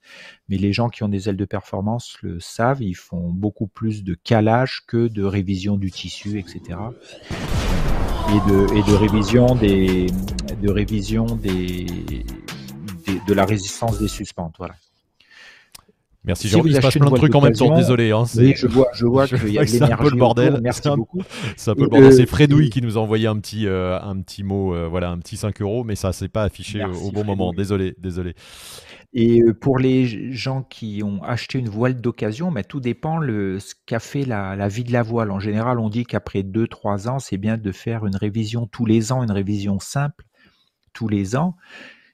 [0.49, 4.05] Mais les gens qui ont des ailes de performance le savent, ils font beaucoup plus
[4.05, 6.77] de calage que de révision du tissu, etc
[8.31, 10.07] et de, et de révision des
[10.63, 11.87] de révision des,
[13.27, 14.55] de la résistance des suspentes.
[14.59, 14.75] Voilà.
[16.23, 18.11] Merci Jérôme, il se passe plein de trucs en même temps, désolé.
[18.11, 20.61] Hein, oui, je vois, je vois qu'il y a C'est un peu le bordel.
[20.63, 21.23] Merci beaucoup.
[21.57, 22.13] C'est un peu le bordel.
[22.13, 25.61] C'est Fredouille qui nous a envoyé un petit, un petit mot, voilà, un petit 5
[25.63, 27.53] euros, mais ça s'est pas affiché au bon moment.
[27.53, 28.35] Désolé, désolé.
[29.13, 33.75] Et pour les gens qui ont acheté une voile d'occasion, mais tout dépend le, ce
[33.87, 35.33] qu'a fait la, la, vie de la voile.
[35.33, 39.11] En général, on dit qu'après 2-3 ans, c'est bien de faire une révision tous les
[39.11, 40.25] ans, une révision simple
[40.93, 41.57] tous les ans.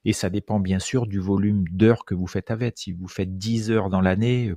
[0.07, 2.79] Et ça dépend bien sûr du volume d'heures que vous faites avec.
[2.79, 4.55] Si vous faites 10 heures dans l'année,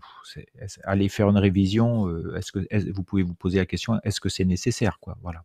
[0.84, 4.46] aller faire une révision, est-ce que vous pouvez vous poser la question, est-ce que c'est
[4.46, 5.44] nécessaire quoi Voilà.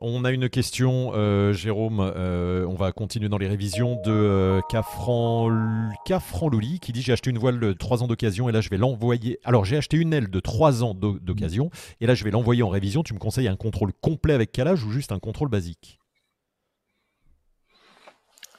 [0.00, 2.00] On a une question, euh, Jérôme.
[2.00, 7.30] Euh, on va continuer dans les révisions de euh, Cafran, Louli qui dit J'ai acheté
[7.30, 9.38] une voile de 3 ans d'occasion et là je vais l'envoyer.
[9.44, 12.70] Alors j'ai acheté une aile de 3 ans d'occasion et là je vais l'envoyer en
[12.70, 13.04] révision.
[13.04, 16.00] Tu me conseilles un contrôle complet avec calage ou juste un contrôle basique?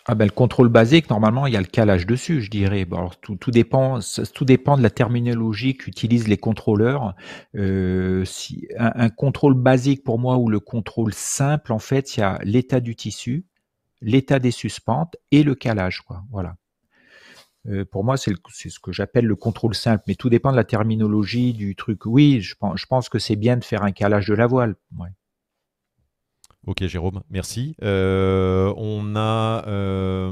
[0.08, 2.86] Ah ben, le contrôle basique, normalement, il y a le calage dessus, je dirais.
[2.86, 4.00] Bon, tout, tout, dépend,
[4.36, 7.16] tout dépend de la terminologie qu'utilisent les contrôleurs.
[7.56, 12.24] Euh, si, un, contrôle basique pour moi ou le contrôle simple, en fait, il y
[12.24, 13.46] a l'état du tissu,
[14.00, 16.02] l'état des suspentes et le calage.
[16.02, 16.24] Quoi.
[16.30, 16.56] Voilà.
[17.68, 18.36] Euh, pour moi, c'est
[18.70, 22.06] ce que j'appelle le contrôle simple, mais tout dépend de la terminologie du truc.
[22.06, 24.76] Oui, je pense, je pense que c'est bien de faire un calage de la voile.
[26.68, 27.76] Ok Jérôme, merci.
[27.84, 30.32] Euh, on a, euh,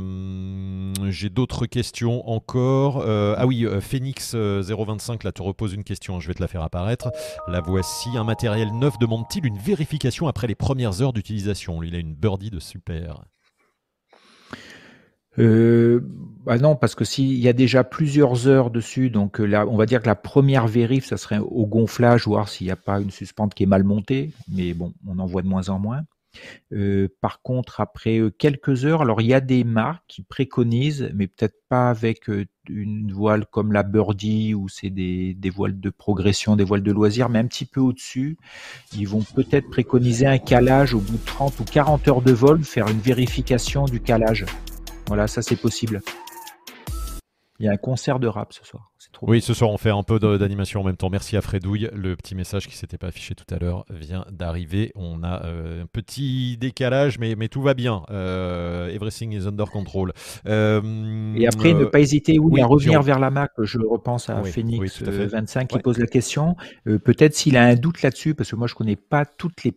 [1.08, 3.04] j'ai d'autres questions encore.
[3.06, 6.64] Euh, ah oui, Phoenix 025 là te repose une question, je vais te la faire
[6.64, 7.12] apparaître.
[7.48, 8.10] La voici.
[8.18, 11.84] Un matériel neuf demande-t-il une vérification après les premières heures d'utilisation?
[11.84, 13.26] Il a une birdie de super.
[15.38, 20.02] bah non, parce que s'il y a déjà plusieurs heures dessus, donc on va dire
[20.02, 23.54] que la première vérif, ça serait au gonflage, voir s'il n'y a pas une suspente
[23.54, 26.02] qui est mal montée, mais bon, on en voit de moins en moins.
[26.72, 31.12] Euh, par contre, après euh, quelques heures, alors il y a des marques qui préconisent,
[31.14, 35.80] mais peut-être pas avec euh, une voile comme la Birdie ou c'est des, des, voiles
[35.80, 38.38] de progression, des voiles de loisirs, mais un petit peu au-dessus,
[38.96, 42.64] ils vont peut-être préconiser un calage au bout de 30 ou 40 heures de vol,
[42.64, 44.46] faire une vérification du calage.
[45.08, 46.02] Voilà, ça c'est possible.
[47.60, 48.93] Il y a un concert de rap ce soir.
[49.22, 51.10] Oui, ce soir, on fait un peu d'animation en même temps.
[51.10, 51.90] Merci à Fredouille.
[51.94, 54.92] Le petit message qui s'était pas affiché tout à l'heure vient d'arriver.
[54.96, 58.04] On a euh, un petit décalage, mais, mais tout va bien.
[58.12, 60.14] Euh, everything is under control.
[60.48, 63.52] Euh, Et après, ne pas hésiter oui, à revenir vers la Mac.
[63.60, 66.56] Je repense à Phoenix 25 qui pose la question.
[66.86, 69.74] Peut-être s'il a un doute là-dessus, parce que moi, je connais pas toutes les,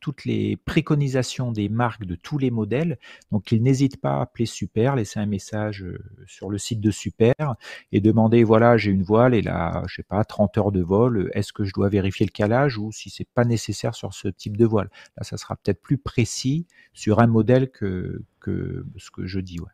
[0.00, 2.98] toutes les préconisations des marques de tous les modèles.
[3.32, 5.84] Donc, il n'hésite pas à appeler Super, laisser un message
[6.26, 7.54] sur le site de Super
[7.92, 11.30] et demander, voilà, j'ai une voile et là, je sais pas, 30 heures de vol,
[11.34, 14.56] est-ce que je dois vérifier le calage ou si c'est pas nécessaire sur ce type
[14.56, 14.90] de voile?
[15.16, 19.60] Là, ça sera peut-être plus précis sur un modèle que, que ce que je dis.
[19.60, 19.68] Ouais.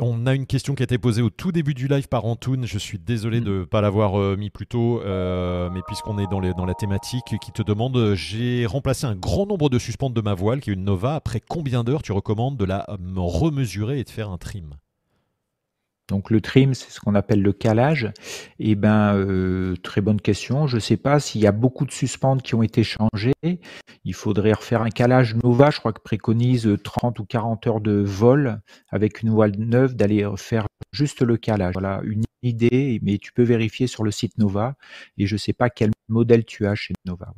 [0.00, 2.66] On a une question qui a été posée au tout début du live par Antoun.
[2.66, 3.44] Je suis désolé mm.
[3.44, 6.64] de ne pas l'avoir euh, mis plus tôt, euh, mais puisqu'on est dans, les, dans,
[6.64, 10.34] la thématique, qui te demande euh, j'ai remplacé un grand nombre de suspentes de ma
[10.34, 11.14] voile, qui est une Nova.
[11.14, 14.74] Après combien d'heures tu recommandes de la remesurer et de faire un trim?
[16.08, 18.12] Donc le trim, c'est ce qu'on appelle le calage.
[18.58, 20.66] Eh ben, euh, très bonne question.
[20.66, 23.32] Je ne sais pas s'il y a beaucoup de suspentes qui ont été changées.
[24.04, 25.70] Il faudrait refaire un calage Nova.
[25.70, 30.28] Je crois que préconise 30 ou 40 heures de vol avec une voile neuve d'aller
[30.36, 31.72] faire juste le calage.
[31.72, 34.76] Voilà une idée, mais tu peux vérifier sur le site Nova.
[35.16, 37.32] Et je ne sais pas quel modèle tu as chez Nova.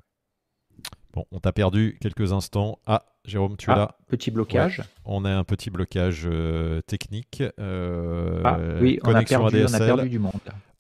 [1.17, 2.79] Bon, on t'a perdu quelques instants.
[2.87, 4.83] Ah, Jérôme, tu es ah, là Petit blocage.
[5.07, 7.43] on a un petit blocage euh, technique.
[7.59, 10.33] Euh, ah, oui, on a, perdu, on a, perdu, du monde.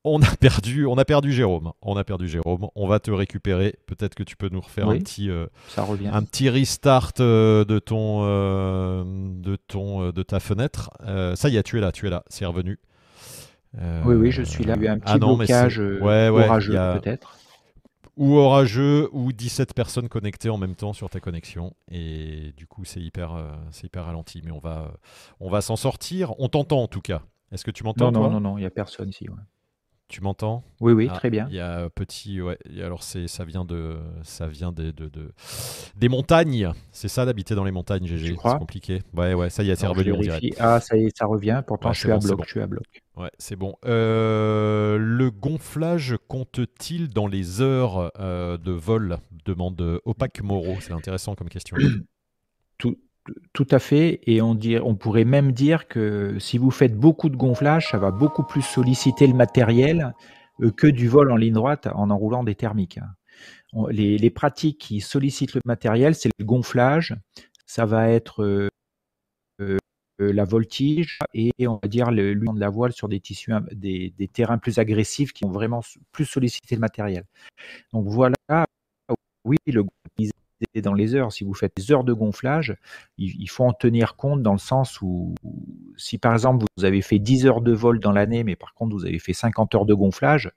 [0.05, 1.73] On a perdu, on a perdu Jérôme.
[1.81, 2.69] On a perdu Jérôme.
[2.75, 3.77] On va te récupérer.
[3.87, 6.09] Peut-être que tu peux nous refaire un petit, euh, ça revient.
[6.13, 10.91] un petit restart de ton, de ton, de ta fenêtre.
[11.35, 12.25] ça y est, tu es là, tu es là.
[12.29, 12.79] C'est revenu.
[14.05, 14.75] oui, oui, je suis là.
[14.77, 17.39] Il y a eu un petit ah blocage ouais, orageux, peut-être
[18.17, 21.75] ou orageux ou 17 personnes connectées en même temps sur ta connexion.
[21.91, 24.43] Et du coup c'est hyper euh, c'est hyper ralenti.
[24.45, 24.93] Mais on va
[25.41, 26.35] on va s'en sortir.
[26.39, 27.23] On t'entend en tout cas.
[27.53, 29.27] Est-ce que tu m'entends non, non non non il y a personne ici
[30.09, 30.63] tu m'entends?
[30.81, 31.47] Oui, oui, ah, très bien.
[31.51, 32.59] Il y a petit, ouais.
[32.81, 35.11] Alors c'est, ça vient de, ça vient de, de,
[35.97, 36.71] des montagnes.
[36.93, 38.37] C'est ça d'habiter dans les montagnes, GG.
[38.41, 39.03] C'est compliqué.
[39.15, 39.51] Ouais, ouais.
[39.51, 40.13] Ça y est, c'est revenu.
[40.59, 41.63] Ah, ça y est, ça revient.
[41.67, 42.85] Pourtant, je, suis à bloc, je suis à bloc.
[43.17, 43.75] Ouais, c'est bon.
[43.85, 49.19] Euh, le gonflage compte-t-il dans les heures euh, de vol?
[49.45, 50.77] Demande Opaque Moreau.
[50.81, 51.77] C'est intéressant comme question.
[52.79, 52.97] Tout,
[53.53, 57.37] tout à fait, et on, on pourrait même dire que si vous faites beaucoup de
[57.37, 60.15] gonflage, ça va beaucoup plus solliciter le matériel
[60.61, 63.01] euh, que du vol en ligne droite en enroulant des thermiques.
[63.91, 67.15] Les, pratiques qui sollicitent le matériel, c'est le gonflage,
[67.67, 68.69] ça va être euh,
[69.61, 69.77] euh,
[70.19, 73.21] la voltige et on va dire l'union de la voile sur des,
[74.33, 77.25] terrains plus agressifs qui ont vraiment plus sollicité le matériel.
[77.93, 78.37] Donc voilà,
[79.45, 79.85] oui, le
[80.83, 81.33] dans les heures.
[81.33, 82.77] Si vous faites des heures de gonflage,
[83.19, 85.35] il, faut en tenir compte dans le sens où,
[85.97, 88.95] si par exemple vous avez fait 10 heures de vol dans l'année, mais par contre
[88.95, 90.51] vous avez fait 50 heures de gonflage,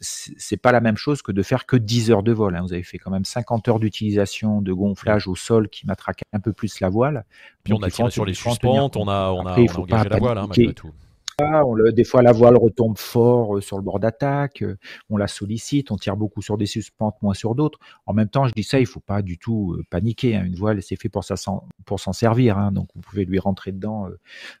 [0.00, 2.56] c'est pas la même chose que de faire que 10 heures de vol.
[2.56, 2.62] Hein.
[2.62, 6.40] Vous avez fait quand même 50 heures d'utilisation de gonflage au sol qui matraque un
[6.40, 7.24] peu plus la voile.
[7.62, 10.46] Puis on a tiré sur les suspentes, on a, on a, engagé la voile hein,
[10.48, 10.92] malgré tout
[11.92, 14.76] des fois, la voile retombe fort euh, sur le bord d'attaque, euh,
[15.10, 17.78] on la sollicite, on tire beaucoup sur des suspentes, moins sur d'autres.
[18.06, 20.36] En même temps, je dis ça, il faut pas du tout euh, paniquer.
[20.36, 20.44] Hein.
[20.44, 22.72] Une voile, c'est fait pour s'en servir, hein.
[22.72, 24.08] donc vous pouvez lui rentrer dedans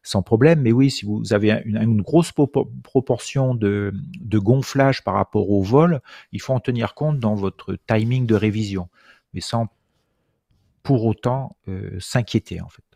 [0.02, 0.62] sans problème.
[0.62, 3.92] Mais oui, si vous avez une, grosse proportion de,
[4.32, 6.00] gonflage par rapport au vol,
[6.32, 8.88] il faut en tenir compte dans votre timing de révision,
[9.32, 9.68] mais sans
[10.82, 11.56] pour autant
[11.98, 12.93] s'inquiéter en fait.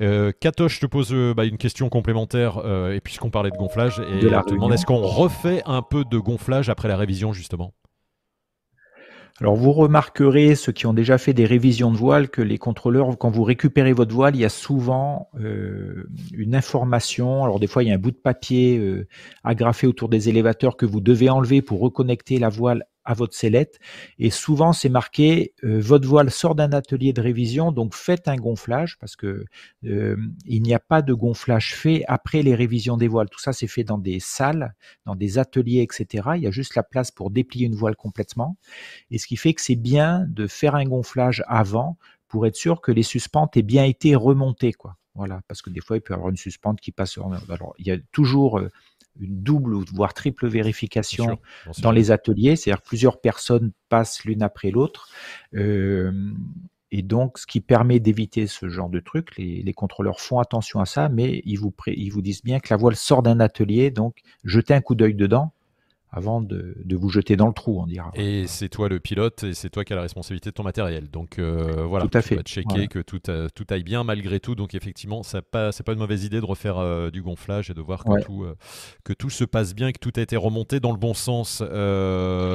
[0.00, 3.56] Euh, Kato, je te pose euh, bah, une question complémentaire, euh, et puisqu'on parlait de
[3.56, 7.32] gonflage, et je te demande est-ce qu'on refait un peu de gonflage après la révision,
[7.32, 7.74] justement?
[9.40, 13.16] Alors vous remarquerez, ceux qui ont déjà fait des révisions de voile, que les contrôleurs,
[13.18, 17.44] quand vous récupérez votre voile, il y a souvent une information.
[17.44, 19.06] Alors des fois, il y a un bout de papier
[19.44, 23.80] agrafé autour des élévateurs que vous devez enlever pour reconnecter la voile à votre sellette.
[24.18, 28.36] Et souvent, c'est marqué euh, votre voile sort d'un atelier de révision, donc faites un
[28.36, 29.46] gonflage parce que
[29.86, 33.30] euh, il n'y a pas de gonflage fait après les révisions des voiles.
[33.30, 34.74] Tout ça, c'est fait dans des salles,
[35.06, 36.28] dans des ateliers, etc.
[36.36, 38.58] Il y a juste la place pour déplier une voile complètement.
[39.10, 41.96] Et ce qui fait que c'est bien de faire un gonflage avant
[42.28, 44.96] pour être sûr que les suspentes aient bien été remontées, quoi.
[45.14, 47.18] Voilà, parce que des fois, il peut y avoir une suspente qui passe.
[47.48, 48.70] Alors, il y a toujours euh,
[49.20, 51.38] une double voire triple vérification
[51.80, 55.08] dans les ateliers, c'est-à-dire plusieurs personnes passent l'une après l'autre.
[55.54, 56.12] Euh,
[56.90, 60.86] et donc, ce qui permet d'éviter ce genre de truc, les, contrôleurs font attention à
[60.86, 64.16] ça, mais ils vous, ils vous disent bien que la voile sort d'un atelier, donc
[64.44, 65.52] jetez un coup d'œil dedans
[66.10, 68.10] avant de, vous jeter dans le trou, on dira.
[68.14, 71.10] Et c'est toi le pilote et c'est toi qui as la responsabilité de ton matériel.
[71.10, 72.36] Donc euh, voilà, tout à fait.
[72.36, 74.54] vas checker que tout, euh, tout aille bien malgré tout.
[74.54, 77.74] Donc effectivement, ce n'est pas, pas une mauvaise idée de refaire euh, du gonflage et
[77.74, 78.46] de voir que, tout,
[79.04, 81.62] que tout se passe bien, que tout a été remonté dans le bon sens.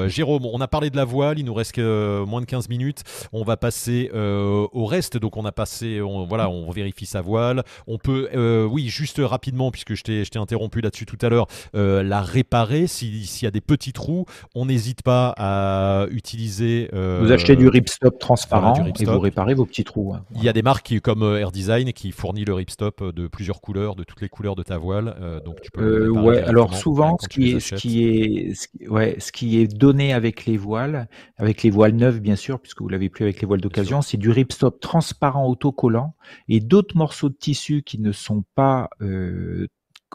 [0.07, 3.03] Jérôme, on a parlé de la voile, il nous reste moins de 15 minutes.
[3.31, 5.17] On va passer au reste.
[5.17, 7.63] Donc on a passé, on, voilà, on vérifie sa voile.
[7.87, 8.29] On peut,
[8.65, 13.42] oui, juste rapidement, puisque je t'ai interrompu là-dessus tout à l'heure, la réparer si, si
[13.43, 14.25] y a des petits trous,
[14.55, 16.89] on n'hésite pas à utiliser.
[16.93, 20.13] Euh, vous achetez du ripstop transparent et vous réparez vos petits trous.
[20.13, 20.23] Hein.
[20.35, 23.61] Il y a des marques comme euh, Air Design qui fournit le ripstop de plusieurs
[23.61, 25.15] couleurs, de toutes les couleurs de ta voile.
[25.21, 26.09] Euh, donc tu peux.
[26.09, 30.45] ouais, alors souvent, ce qui, est, ce qui est, ouais, ce qui est donné avec
[30.45, 33.61] les voiles, avec les voiles neuves bien sûr, puisque vous l'avez plus avec les voiles
[33.61, 36.15] d'occasion, c'est du ripstop transparent autocollant
[36.47, 38.89] et d'autres morceaux de tissu qui ne sont pas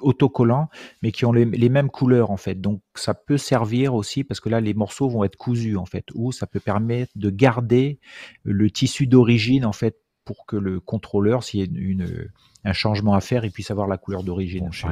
[0.02, 0.68] autocollants,
[1.02, 2.60] mais qui ont les, mêmes couleurs en fait.
[2.60, 6.06] Donc ça peut servir aussi parce que là les morceaux vont être cousus en fait,
[6.14, 7.98] ou ça peut permettre de garder
[8.42, 12.30] le tissu d'origine en fait pour que le contrôleur, s'il y a une,
[12.64, 14.88] un changement à faire, il puisse avoir la couleur d'origine chez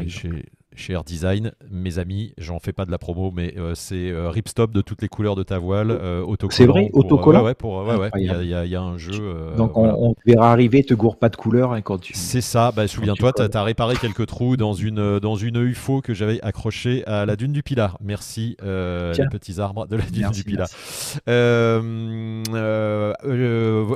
[0.88, 1.52] Air Design.
[1.70, 5.02] Mes amis, j'en fais pas de la promo, mais euh, c'est euh, ripstop de toutes
[5.02, 6.56] les couleurs de ta voile, euh, autocollant.
[6.56, 7.44] C'est vrai, autocollant.
[7.44, 9.12] ouais, pour, ouais, ouais, il y, a un jeu.
[9.56, 12.12] Donc on, verra arriver, te gourre pas de couleur hein, quand tu.
[12.14, 12.72] C'est ça.
[12.72, 17.04] Bah, souviens-toi, tu as, réparé quelques trous dans une dans une UFO que j'avais accrochée
[17.06, 17.94] à la dune du Pilat.
[18.00, 20.66] Merci les petits arbres de la dune du Pilat.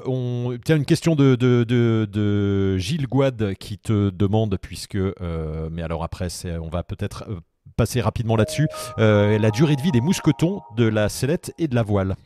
[0.07, 0.59] on...
[0.65, 4.99] Tiens, une question de, de, de, de, Gilles Guad qui te demande puisque,
[5.71, 7.41] mais alors après c'est on va peut-être euh,
[7.77, 8.69] passer rapidement là-dessus.
[8.99, 12.17] Euh, la durée de vie des mousquetons, de la sellette et de la voile.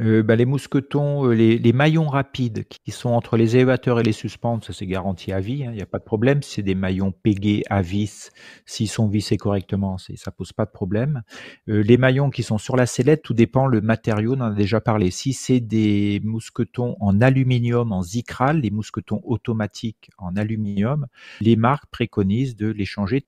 [0.00, 4.12] Euh, bah, les mousquetons, euh, les, maillons rapides qui sont entre les élévateurs et les
[4.12, 6.42] suspentes, ça c'est garanti à vie, hein, il n'y a pas de problème.
[6.42, 8.30] C'est des maillons pégés à vis,
[8.64, 11.22] s'ils sont vissés correctement, ça pose pas de problème.
[11.68, 14.54] Euh, les maillons qui sont sur la sellette, tout dépend le matériau, on en a
[14.54, 15.10] déjà parlé.
[15.10, 21.06] Si c'est des mousquetons en aluminium, en zikral, les mousquetons automatiques en aluminium,
[21.40, 23.26] les marques préconisent de les changer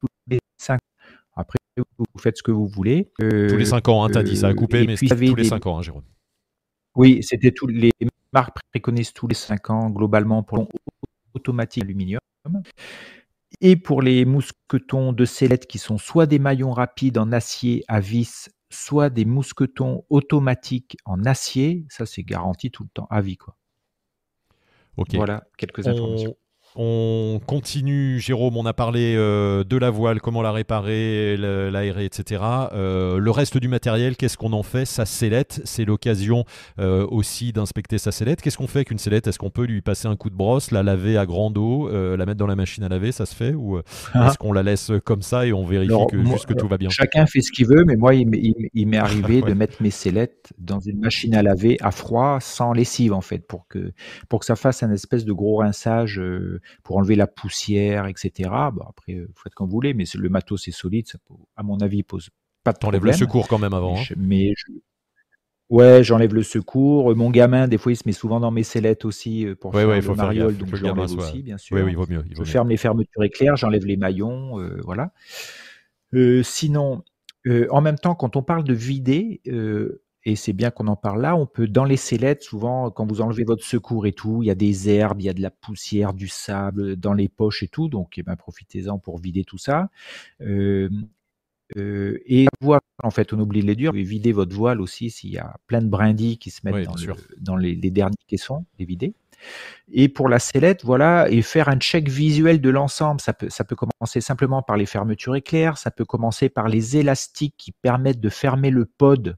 [0.00, 0.80] tous les 5
[1.40, 3.10] après, vous faites ce que vous voulez.
[3.18, 5.78] tous les 5 ans, hein, t'as dit, ça a coupé, mais tous les 5 ans,
[5.78, 6.04] hein, Jérôme.
[6.96, 7.92] Oui, c'était tous les
[8.32, 10.68] marques préconisent tous les 5 ans globalement pour
[11.34, 12.20] automatique aluminium.
[13.60, 18.00] Et pour les mousquetons de sellette qui sont soit des maillons rapides en acier à
[18.00, 23.36] vis, soit des mousquetons automatiques en acier, ça c'est garanti tout le temps à vie.
[23.36, 23.56] Quoi.
[24.96, 25.14] Ok.
[25.14, 26.36] Voilà quelques informations.
[26.76, 32.42] On continue, Jérôme, on a parlé euh, de la voile, comment la réparer, l'aérer, etc.
[32.72, 34.84] Euh, le reste du matériel, qu'est-ce qu'on en fait?
[34.84, 36.44] Sa sellette, c'est l'occasion
[36.78, 38.40] euh, aussi d'inspecter sa sellette.
[38.40, 39.26] Qu'est-ce qu'on fait avec une sellette?
[39.26, 42.24] Est-ce qu'on peut lui passer un coup de brosse, la laver à grande eau, la
[42.24, 43.52] mettre dans la machine à laver, ça se fait?
[43.52, 43.80] Ou
[44.14, 44.28] ah.
[44.28, 46.88] est-ce qu'on la laisse comme ça et on vérifie que, juste que tout va bien?
[46.90, 48.28] Chacun fait ce qu'il veut, mais moi, il,
[48.86, 53.12] m'est arrivé de mettre mes sellettes dans une machine à laver à froid, sans lessive,
[53.12, 53.92] en fait, pour que,
[54.28, 56.20] pour que ça fasse un espèce de gros rinçage
[56.82, 58.50] pour enlever la poussière, etc.
[58.72, 61.18] Bon, après, vous faites comme vous voulez, mais le matos c'est solide, ça,
[61.56, 62.30] à mon avis, pose
[62.64, 63.04] pas de problème.
[63.04, 63.98] le secours quand même avant.
[63.98, 64.14] Hein.
[64.16, 64.54] Mais
[65.70, 67.14] ouais, j'enlève le secours.
[67.16, 69.88] Mon gamin, des fois, il se met souvent dans mes sellettes aussi euh, pour faire
[69.88, 71.76] le mariole, donc je l'enlève aussi, bien sûr.
[71.76, 72.24] Oui, oui, il vaut mieux.
[72.30, 75.12] je ferme les fermetures éclairs, j'enlève les maillons, euh, voilà.
[76.12, 77.02] Euh, sinon,
[77.70, 79.40] en même temps, quand on parle de vider,
[80.24, 83.20] et c'est bien qu'on en parle là, on peut dans les sellettes, souvent quand vous
[83.20, 85.50] enlevez votre secours et tout, il y a des herbes, il y a de la
[85.50, 89.58] poussière, du sable dans les poches et tout, donc eh ben, profitez-en pour vider tout
[89.58, 89.88] ça.
[90.42, 90.90] Euh,
[91.76, 94.80] euh, et la voile, en fait, on oublie les durs, vous pouvez vider votre voile
[94.80, 96.88] aussi s'il y a plein de brindilles qui se mettent
[97.38, 99.14] dans, les, derniers caissons, les vider.
[99.90, 103.64] Et pour la sellette, voilà, et faire un check visuel de l'ensemble, ça peut, ça
[103.64, 108.20] peut commencer simplement par les fermetures éclairs, ça peut commencer par les élastiques qui permettent
[108.20, 109.36] de fermer le pod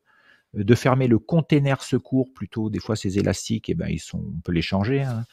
[0.54, 2.70] de fermer le container secours plutôt.
[2.70, 5.02] Des fois, ces élastiques, eh ben, ils sont, on peut les changer.
[5.02, 5.24] Hein.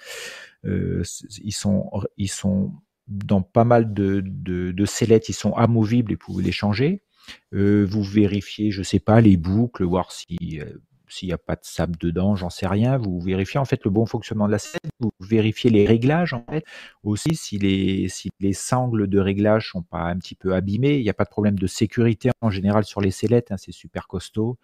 [0.65, 1.03] Euh,
[1.43, 2.73] ils sont, ils sont
[3.07, 7.01] dans pas mal de, de, de sellettes, ils sont amovibles et vous pouvez les changer.
[7.53, 10.77] Euh, vous vérifiez, je sais pas, les boucles, voir si euh,
[11.09, 12.97] s'il n'y a pas de sable dedans, j'en sais rien.
[12.97, 16.43] Vous vérifiez en fait le bon fonctionnement de la selle, vous vérifiez les réglages en
[16.49, 16.65] fait.
[17.03, 21.03] Aussi, si les, si les sangles de réglage sont pas un petit peu abîmées, il
[21.03, 24.07] n'y a pas de problème de sécurité en général sur les sellettes, hein, c'est super
[24.07, 24.57] costaud.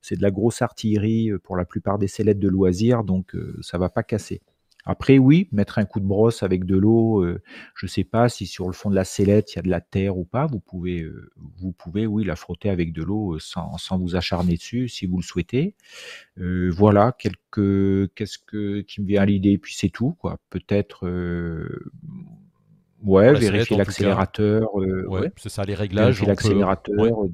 [0.00, 3.58] C'est de la grosse artillerie euh, pour la plupart des sellettes de loisirs, donc euh,
[3.62, 4.40] ça va pas casser.
[4.84, 7.42] Après, oui, mettre un coup de brosse avec de l'eau, euh,
[7.74, 9.68] je ne sais pas si sur le fond de la sellette il y a de
[9.68, 10.46] la terre ou pas.
[10.46, 14.16] Vous pouvez, euh, vous pouvez, oui, la frotter avec de l'eau euh, sans, sans, vous
[14.16, 15.74] acharner dessus, si vous le souhaitez.
[16.36, 20.38] voilà, quelques, qu'est-ce que qui me vient à l'idée, puis c'est tout, quoi.
[20.48, 21.06] Peut-être,
[23.02, 24.74] ouais, vérifier l'accélérateur.
[24.74, 26.22] ouais, c'est ça, les réglages.
[26.24, 27.24] l'accélérateur,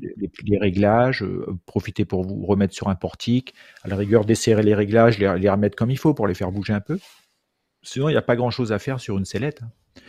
[0.44, 1.24] les, réglages.
[1.66, 3.54] profiter pour vous remettre sur un portique.
[3.82, 6.50] À la rigueur, desserrer les réglages, les, les remettre comme il faut pour les faire
[6.50, 6.98] bouger un peu.
[7.86, 9.62] Sinon, il n'y a pas grand-chose à faire sur une sellette.
[9.62, 10.00] Hein.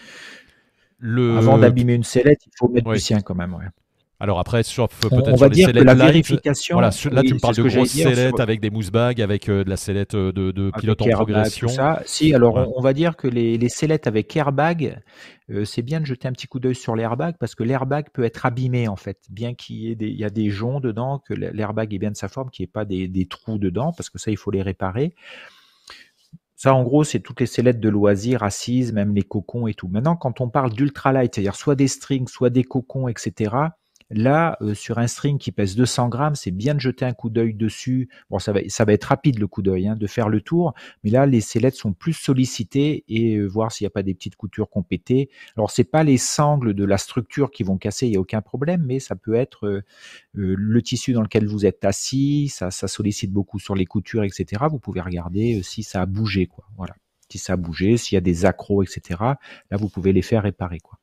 [1.00, 1.38] Le...
[1.38, 3.56] Avant d'abîmer une sellette, il faut mettre du sien quand même.
[4.20, 6.78] Alors après, sauf peut-être sur les sellettes la vérification.
[6.78, 9.78] Voilà, là, tu me parles de grosses sellettes avec des mousse avec euh, de la
[9.78, 11.68] sellette euh, de, pilote en progression.
[11.68, 12.02] Ça.
[12.04, 15.00] Si, alors on, va dire que les, les sellettes avec airbag,
[15.52, 18.24] euh, c'est bien de jeter un petit coup d'œil sur l'airbag parce que l'airbag peut
[18.24, 21.20] être abîmé en fait, bien qu'il y ait des, il y a des joncs dedans,
[21.20, 23.94] que l'airbag est bien de sa forme, qu'il n'y ait pas des, des, trous dedans,
[23.96, 25.14] parce que ça, il faut les réparer.
[26.58, 29.88] Ça, en gros, c'est toutes les sellettes de loisirs assises, même les cocons et tout.
[29.88, 33.56] Maintenant, quand on parle d'ultralight, c'est-à-dire soit des strings, soit des cocons, etc.,
[34.10, 37.30] Là, euh, sur un string qui pèse 200 grammes, c'est bien de jeter un coup
[37.30, 38.10] d'œil dessus.
[38.30, 40.74] Bon, ça va, ça va être rapide le coup d'œil, hein, de faire le tour.
[41.04, 44.14] Mais là, les sellettes sont plus sollicitées et euh, voir s'il n'y a pas des
[44.14, 45.30] petites coutures pété.
[45.56, 48.42] Alors, c'est pas les sangles de la structure qui vont casser, il n'y a aucun
[48.42, 49.84] problème, mais ça peut être euh,
[50.34, 52.50] le tissu dans lequel vous êtes assis.
[52.50, 54.66] Ça, ça sollicite beaucoup sur les coutures, etc.
[54.70, 56.66] Vous pouvez regarder si ça a bougé, quoi.
[56.78, 56.96] Voilà.
[57.30, 59.02] Si ça a bougé, s'il y a des accros, etc.
[59.20, 60.98] Là, vous pouvez les faire réparer, quoi.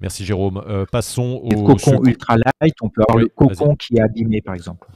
[0.00, 0.62] Merci Jérôme.
[0.66, 1.64] Euh, passons au.
[1.64, 4.88] cocon ultra light, on peut avoir le cocon qui est abîmé par exemple.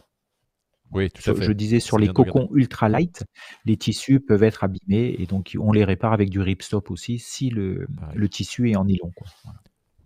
[0.93, 1.45] Oui, tout à fait.
[1.45, 3.25] Je disais sur les cocons ultra light,
[3.65, 7.49] les tissus peuvent être abîmés et donc on les répare avec du ripstop aussi si
[7.49, 9.13] le, le tissu est en nylon.
[9.17, 9.29] Quoi.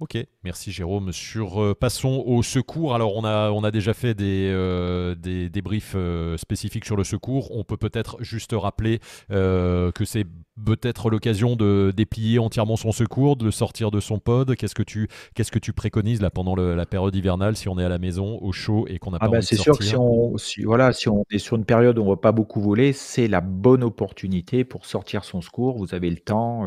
[0.00, 1.12] Ok, merci Jérôme.
[1.12, 2.94] Sur, euh, passons au secours.
[2.94, 5.96] Alors on a, on a déjà fait des, euh, des, briefs
[6.36, 7.56] spécifiques sur le secours.
[7.56, 10.26] On peut peut-être juste rappeler que c'est
[10.64, 14.82] peut-être l'occasion de déplier entièrement son secours, de le sortir de son pod Qu'est-ce que
[14.82, 17.98] tu, qu'est-ce que tu préconises là pendant la période hivernale si on est à la
[17.98, 20.92] maison au chaud et qu'on n'a pas ah bah, C'est sûr que si on, voilà,
[20.92, 23.40] si on est sur une période où on ne va pas beaucoup voler, c'est la
[23.40, 25.78] bonne opportunité pour sortir son secours.
[25.78, 26.66] Vous avez le temps.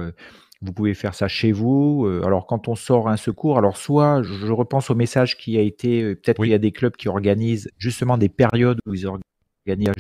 [0.62, 2.06] Vous pouvez faire ça chez vous.
[2.06, 5.62] Euh, alors quand on sort un secours, alors soit je repense au message qui a
[5.62, 9.06] été, euh, peut-être qu'il y a des clubs qui organisent justement des périodes où ils
[9.08, 9.24] organisent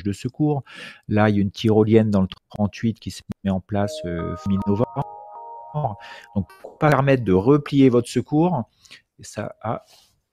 [0.03, 0.63] de secours.
[1.07, 4.35] Là, il y a une tyrolienne dans le 38 qui se met en place euh,
[4.47, 5.97] mi-novembre.
[6.35, 8.63] Donc, pour permettre de replier votre secours,
[9.19, 9.85] ça, ah,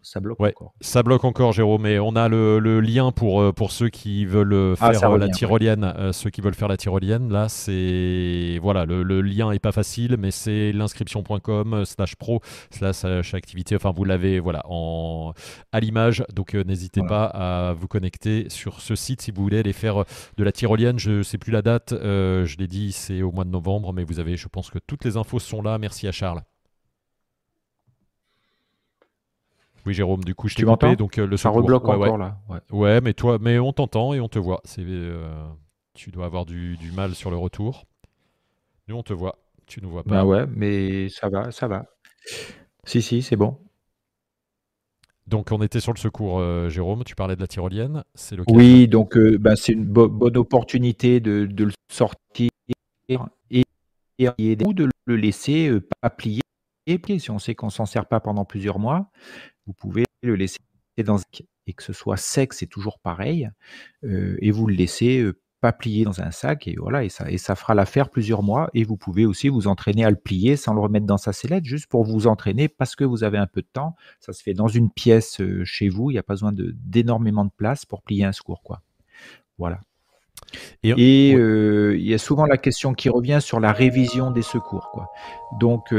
[0.05, 0.75] ça bloque encore.
[0.81, 1.83] Ça bloque encore, Jérôme.
[1.83, 6.13] Mais on a le, lien pour, euh, pour ceux qui veulent ah, faire la tyrolienne.
[6.13, 10.31] ceux qui veulent faire la tyrolienne, là, c'est voilà, le, lien est pas facile, mais
[10.31, 12.41] c'est l'inscription.com slash pro
[12.71, 13.77] slash activité.
[13.77, 15.33] Enfin, vous l'avez voilà en
[15.73, 16.25] à l'image.
[16.35, 20.05] Donc n'hésitez pas à vous connecter sur ce site si vous voulez aller faire
[20.37, 20.99] de la tyrolienne.
[20.99, 21.93] Je sais plus la date.
[21.93, 25.05] je l'ai dit, c'est au mois de novembre, mais vous avez, je pense que toutes
[25.05, 25.79] les infos sont là.
[25.79, 26.43] Merci à Charles.
[29.87, 30.97] Oui, Jérôme, du coup, je t'ai coupé.
[30.97, 32.39] Donc, euh, le Ça rebloque encore là.
[32.71, 33.01] Ouais.
[33.01, 34.61] mais toi, mais on t'entend et on te voit.
[34.65, 35.47] C'est, euh,
[35.95, 37.85] tu dois avoir du, mal sur le retour.
[38.89, 39.39] Nous, on te voit.
[39.67, 40.11] Tu nous vois pas.
[40.11, 41.87] Bah ouais, mais ça va, ça va.
[42.85, 43.59] Si, si, c'est bon.
[45.27, 47.03] Donc, on était sur le secours, euh, Jérôme.
[47.05, 48.05] Tu parlais de la tyrolienne.
[48.15, 52.51] C'est Oui, donc bah, c'est une bonne opportunité de, le sortir
[53.09, 53.17] et,
[54.19, 56.43] et, de le laisser pas plier.
[56.87, 59.11] Et si on sait qu'on s'en sert pas pendant plusieurs mois,
[59.67, 60.59] vous pouvez le laisser
[61.03, 61.19] dans
[61.67, 63.51] et que ce soit sec, c'est toujours pareil,
[64.05, 67.31] euh, et vous le laissez euh, pas plier dans un sac et voilà et ça
[67.31, 68.69] et ça fera l'affaire plusieurs mois.
[68.75, 71.65] Et vous pouvez aussi vous entraîner à le plier sans le remettre dans sa sellette
[71.65, 73.97] juste pour vous entraîner parce que vous avez un peu de temps.
[74.21, 76.11] Ça se fait dans une pièce euh, chez vous.
[76.11, 78.83] Il n'y a pas besoin d'énormément de place pour plier un secours quoi.
[79.57, 79.81] Voilà.
[80.83, 85.09] Et, il y a souvent la question qui revient sur la révision des secours quoi.
[85.59, 85.95] Donc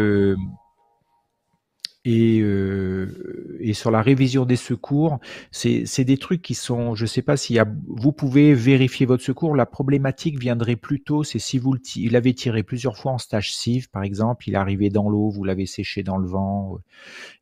[2.06, 5.20] et, euh, et, sur la révision des secours,
[5.51, 9.56] c'est des trucs qui sont, je ne sais pas a, vous pouvez vérifier votre secours.
[9.56, 11.76] La problématique viendrait plutôt, c'est si vous
[12.12, 15.43] l'avez tiré plusieurs fois en stage CIV, par exemple, il est arrivé dans l'eau, vous
[15.43, 16.80] l'avez séché dans le vent, euh,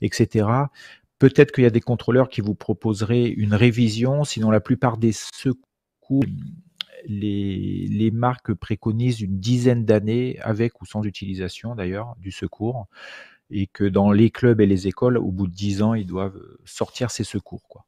[0.01, 0.47] etc.
[1.19, 5.11] Peut-être qu'il y a des contrôleurs qui vous proposeraient une révision, sinon la plupart des
[5.11, 6.23] secours,
[7.05, 12.87] les, les marques préconisent une dizaine d'années avec ou sans utilisation d'ailleurs du secours
[13.49, 16.41] et que dans les clubs et les écoles, au bout de 10 ans, ils doivent
[16.65, 17.67] sortir ces secours.
[17.67, 17.85] Quoi.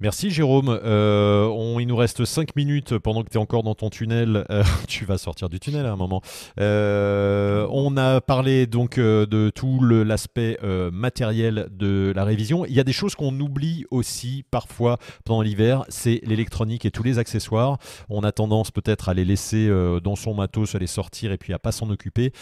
[0.00, 0.68] Merci Jérôme.
[0.84, 4.44] Euh, il nous reste 5 minutes pendant que tu es encore dans ton tunnel.
[4.50, 6.20] Euh, tu vas sortir du tunnel à un moment.
[6.58, 10.58] Euh, on a parlé donc de tout l'aspect
[10.92, 12.66] matériel de la révision.
[12.66, 17.04] Il y a des choses qu'on oublie aussi parfois pendant l'hiver, c'est l'électronique et tous
[17.04, 17.78] les accessoires.
[18.08, 19.70] On a tendance peut-être à les laisser
[20.02, 22.32] dans son matos, à les sortir et puis à pas s'en occuper.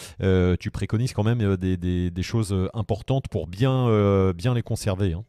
[0.59, 5.13] tu préconises quand même des, choses importantes pour bien, bien les conserver.
[5.13, 5.23] Hein.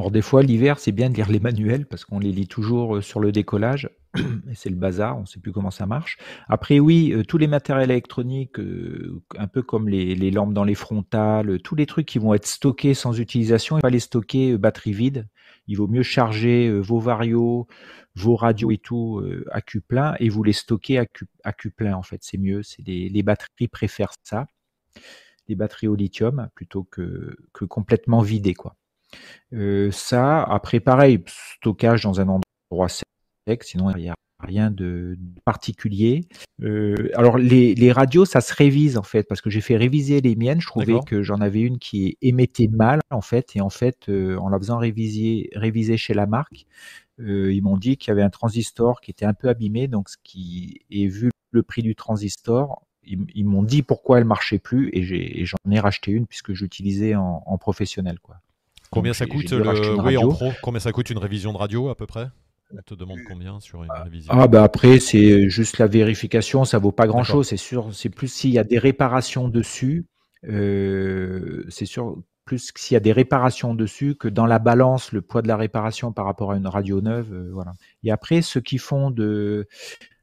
[0.00, 2.96] Alors des fois, l'hiver, c'est bien de lire les manuels parce qu'on les lit toujours
[2.96, 3.90] euh, sur le décollage.
[4.16, 6.16] Et c'est le bazar, on ne sait plus comment ça marche.
[6.48, 10.74] Après, oui, euh, tous les matériels électroniques, euh, un peu comme les, lampes dans les
[10.74, 14.94] frontales, tous les trucs qui vont être stockés sans utilisation, il va les stocker batterie
[14.94, 15.28] vide.
[15.66, 17.66] Il vaut mieux charger vos varios,
[18.14, 19.22] vos radios et tout
[19.52, 21.04] à cul plein et vous les stocker à
[21.52, 22.20] cul, plein en fait.
[22.22, 22.62] C'est mieux.
[22.62, 24.46] C'est les, les batteries préfèrent ça,
[25.46, 28.76] les batteries au lithium plutôt que, que complètement vidées quoi.
[29.52, 31.22] Euh, ça, après pareil,
[31.56, 36.22] stockage dans un endroit sec, sinon il n'y a rien de, particulier.
[36.62, 40.36] Euh, alors les, radios, ça se révise en fait, parce que j'ai fait réviser les
[40.36, 40.60] miennes.
[40.60, 44.36] Je trouvais que j'en avais une qui émettait mal en fait, et en fait, euh,
[44.38, 46.66] en la faisant réviser, réviser chez la marque,
[47.18, 50.16] ils m'ont dit qu'il y avait un transistor qui était un peu abîmé, donc ce
[50.24, 52.86] qui est vu le prix du transistor.
[53.02, 57.42] Ils, m'ont dit pourquoi elle marchait plus et j'en ai, racheté une puisque j'utilisais en,
[57.44, 58.40] en professionnel quoi.
[58.90, 60.00] Combien ça coûte le...
[60.02, 62.28] oui, en pro Combien ça coûte une révision de radio à peu près?
[62.72, 64.32] On te demande combien sur une révision?
[64.32, 67.92] Ah bah après c'est juste la vérification, ça vaut pas grand chose, c'est sûr.
[67.92, 70.06] C'est plus s'il y a des réparations dessus,
[70.48, 75.20] euh, c'est sûr plus s'il y a des réparations dessus que dans la balance le
[75.20, 77.72] poids de la réparation par rapport à une radio neuve, euh, voilà.
[78.04, 79.66] Et après ceux qui font de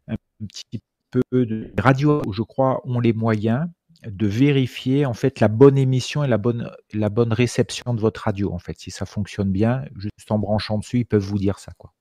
[0.08, 0.16] un
[0.48, 3.68] petit peu de radio, je crois, ont les moyens
[4.06, 8.22] de vérifier en fait la bonne émission et la bonne, la bonne réception de votre
[8.22, 8.80] radio en fait.
[8.80, 11.94] Si ça fonctionne bien, juste en branchant dessus, ils peuvent vous dire ça quoi.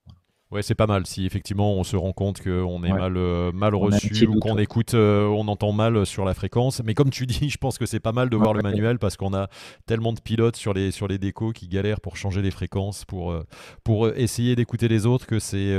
[0.56, 1.06] Ouais, c'est pas mal.
[1.06, 4.94] Si effectivement on se rend compte qu'on est mal, euh, mal reçu ou qu'on écoute,
[4.94, 6.80] euh, on entend mal sur la fréquence.
[6.82, 9.18] Mais comme tu dis, je pense que c'est pas mal de voir le manuel parce
[9.18, 9.48] qu'on a
[9.84, 13.32] tellement de pilotes sur les, sur les décos qui galèrent pour changer les fréquences, pour,
[13.32, 13.44] euh,
[13.84, 15.76] pour essayer d'écouter les autres, que c'est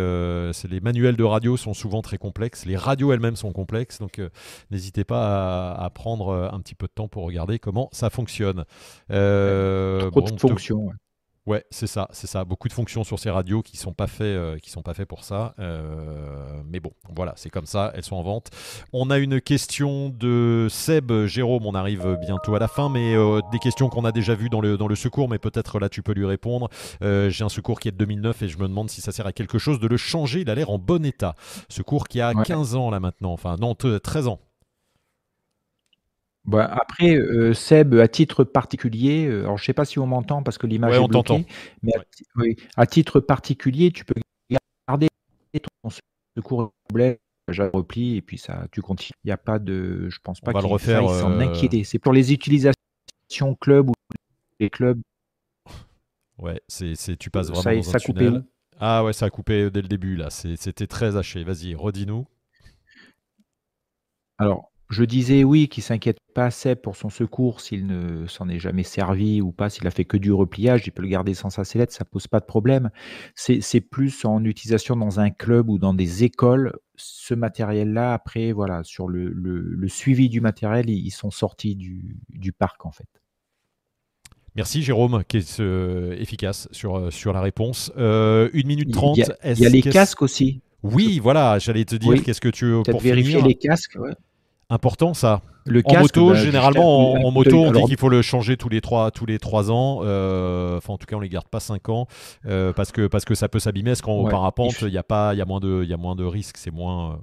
[0.70, 2.68] les manuels de radio sont souvent très complexes.
[2.68, 3.98] Les radios elles-mêmes sont complexes.
[3.98, 4.22] Donc
[4.70, 8.66] n'hésitez pas à, prendre un petit peu de temps pour regarder comment ça fonctionne.
[9.10, 10.92] Trop de fonctions.
[11.48, 12.44] Ouais, c'est ça, c'est ça.
[12.44, 15.08] Beaucoup de fonctions sur ces radios qui sont pas faits, euh, qui sont pas faits
[15.08, 15.56] pour ça.
[15.60, 17.94] Euh, mais bon, voilà, c'est comme ça.
[17.96, 18.50] Elles sont en vente.
[18.92, 21.66] On a une question de Seb, Jérôme.
[21.66, 24.60] On arrive bientôt à la fin, mais euh, des questions qu'on a déjà vues dans
[24.60, 26.68] le dans le secours, mais peut-être là tu peux lui répondre.
[27.02, 29.32] J'ai un secours qui est de 2009 et je me demande si ça sert à
[29.32, 30.42] quelque chose de le changer.
[30.42, 31.36] Il a l'air en bon état.
[31.70, 34.40] Secours qui a 15 ans là maintenant, enfin non, 13 ans.
[36.48, 37.20] Bah, après,
[37.54, 41.08] Seb, à titre particulier, alors je sais pas si on m'entend parce que l'image est
[41.08, 41.46] bloquée,
[41.84, 41.92] mais
[42.78, 44.16] à titre particulier, tu peux
[44.88, 45.08] garder
[45.82, 45.90] ton
[46.38, 47.20] secours complet,
[47.50, 49.18] repli et puis ça tu continues.
[49.26, 51.84] Il y a pas de je pense pas qu'il faille s'en inquiéter.
[51.84, 52.76] C'est pour les utilisations
[53.60, 53.94] club ou
[54.62, 55.02] les clubs.
[56.38, 58.44] Ouais, c'est tu passes vraiment ça, dans un tunnel.
[58.80, 61.44] Ah ouais, ça a coupé dès le début là, c'était très haché.
[61.44, 62.26] Vas-y, redis-nous.
[64.38, 68.60] Alors, je disais oui, qu'il s'inquiète pas assez pour son secours s'il ne s'en est
[68.60, 71.50] jamais servi ou pas, s'il a fait que du repliage, il peut le garder sans
[71.50, 72.90] sa sellette, ça pose pas de problème.
[73.36, 76.74] C'est plus en utilisation dans un club ou dans des écoles.
[76.96, 82.92] Ce matériel-là, après, voilà, sur le, suivi du matériel, ils sont sortis du, parc en
[82.92, 83.08] fait.
[84.56, 87.92] Merci Jérôme, qui est euh, efficace sur, euh, sur la réponse.
[87.98, 89.18] Euh, une minute trente.
[89.18, 90.62] Il y a, les casques aussi.
[90.82, 93.98] Oui, voilà, j'allais te dire, qu'est-ce que tu pour vérifier les casques.
[94.70, 95.42] Important ça.
[95.66, 98.82] Le en moto, bah, généralement, en, moto, on dit qu'il faut le changer tous les
[98.82, 100.00] trois, tous les trois ans.
[100.04, 102.08] Euh, enfin, en tout cas, on les garde pas cinq ans
[102.46, 103.92] euh, parce que parce que ça peut s'abîmer.
[103.92, 105.98] Est-ce qu'en parapente, il y a pas, il y a moins de, il y a
[105.98, 107.12] moins de risques, c'est moins.
[107.12, 107.16] Euh,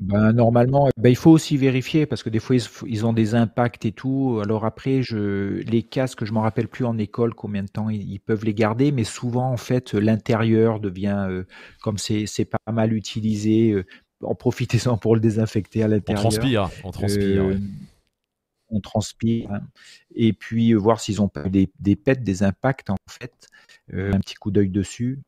[0.00, 2.54] ben, normalement, ben, il faut aussi vérifier parce que des fois
[2.86, 4.40] ils, ont des impacts et tout.
[4.42, 8.20] Alors après, je, les casques, je m'en rappelle plus en école combien de temps ils,
[8.20, 11.42] peuvent les garder, mais souvent en fait l'intérieur devient
[11.82, 13.84] comme c'est pas mal utilisé
[14.22, 16.24] en profitez-en pour le désinfecter à l'intérieur.
[16.24, 17.44] On transpire, on transpire.
[17.44, 17.58] Euh,
[18.70, 19.50] on transpire.
[19.52, 19.62] Hein.
[20.14, 23.48] Et puis euh, voir s'ils ont pas des, des pets, des impacts en fait.
[23.94, 25.20] Euh, un petit coup d'œil dessus.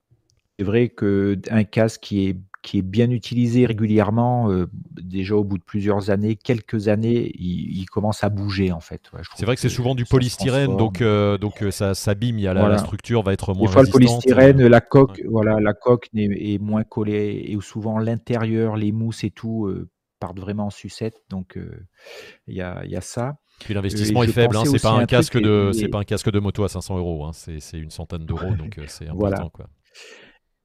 [0.58, 4.66] C'est vrai qu'un casque qui est qui est bien utilisé régulièrement, euh,
[5.00, 9.10] déjà au bout de plusieurs années, quelques années, il, commence à bouger en fait.
[9.34, 12.46] c'est vrai que, c'est souvent du polystyrène, donc, euh, donc euh, ça s'abîme, il y
[12.46, 16.08] a la, structure va être moins Des fois, le polystyrène, la coque, voilà, la coque
[16.14, 19.72] est, moins collée et souvent l'intérieur, les mousses et tout
[20.20, 21.58] partent vraiment en sucette, donc
[22.46, 23.36] il y a, y, a, ça.
[23.60, 26.38] Puis l'investissement est faible, hein, c'est pas un, casque de, c'est pas un casque de
[26.38, 29.48] moto à 500 euros, hein, c'est une centaine d'euros, donc c'est important.
[29.48, 29.66] Quoi.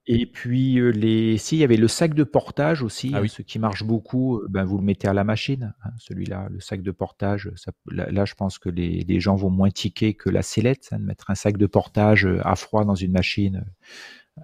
[0.07, 3.41] Et puis, les si, il y avait le sac de portage aussi, ah hein, ce
[3.41, 6.91] qui marche beaucoup, ben, vous le mettez à la machine, hein, celui-là, le sac de
[6.91, 7.49] portage.
[7.55, 10.99] Ça, là, je pense que les, les, gens vont moins tiquer que la sellette, hein,
[10.99, 13.65] de mettre un sac de portage à froid dans une machine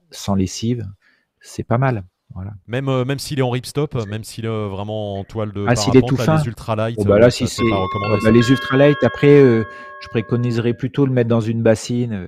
[0.09, 0.87] sans lessive,
[1.41, 2.05] c'est pas mal.
[2.33, 2.53] Voilà.
[2.65, 5.95] Même, même s'il est en ripstop, même s'il est vraiment en toile de ah, s'il
[5.95, 6.37] est tout fin.
[6.37, 11.29] les ultralight, oh, bah là, si c'est bah, les après, je préconiserais plutôt le mettre
[11.29, 12.27] dans une bassine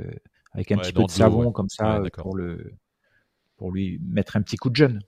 [0.53, 2.73] avec un petit peu de savon comme ça pour le
[3.63, 4.99] pour lui mettre un petit coup de jeune.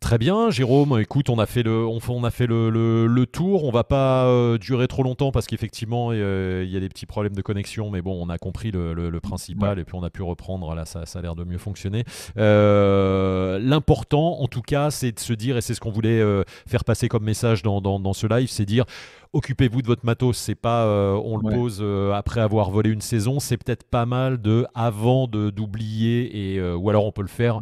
[0.00, 1.00] Très bien, Jérôme.
[1.00, 3.64] Écoute, on a fait le, on, a fait le, le, tour.
[3.64, 7.04] On va pas euh, durer trop longtemps parce qu'effectivement, euh, il y a des petits
[7.04, 10.22] problèmes de connexion, mais bon, on a compris le, principal et puis on a pu
[10.22, 10.72] reprendre.
[10.76, 12.04] Là, ça, ça a l'air de mieux fonctionner.
[12.36, 16.22] Euh, l'important, en tout cas, c'est de se dire, et c'est ce qu'on voulait
[16.66, 18.84] faire passer comme message dans, dans, dans ce live, c'est dire
[19.32, 20.38] occupez-vous de votre matos.
[20.38, 21.84] C'est pas on le pose
[22.14, 23.40] après avoir volé une saison.
[23.40, 27.60] C'est peut-être pas mal de avant de d'oublier et ou alors on peut le faire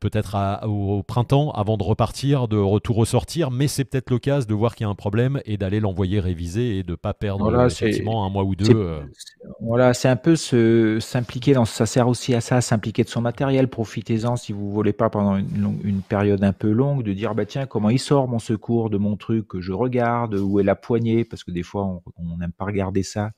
[0.00, 0.36] peut-être
[0.66, 4.84] au, printemps avant de repartir, de retour ressortir, mais c'est peut-être l'occasion de voir qu'il
[4.84, 8.30] y a un problème et d'aller l'envoyer réviser et de ne pas perdre effectivement un
[8.30, 9.00] mois ou deux.
[9.60, 13.66] Voilà, c'est un peu s'impliquer dans ça sert aussi à ça, s'impliquer de son matériel.
[13.66, 17.44] Profitez-en si vous ne voulez pas pendant une, période un peu longue de dire bah
[17.44, 20.76] tiens comment il sort mon secours de mon truc que je regarde, où est la
[20.76, 21.24] poignée?
[21.24, 23.32] Parce que des fois on n'aime pas regarder ça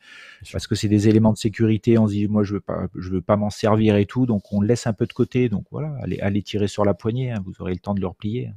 [0.53, 1.97] parce que c'est des éléments de sécurité.
[1.97, 4.53] On se dit moi je veux pas je veux pas m'en servir et tout donc
[4.53, 7.31] on le laisse un peu de côté donc voilà allez, allez tirer sur la poignée,
[7.31, 8.49] hein, vous aurez le temps de le replier.
[8.49, 8.55] Hein.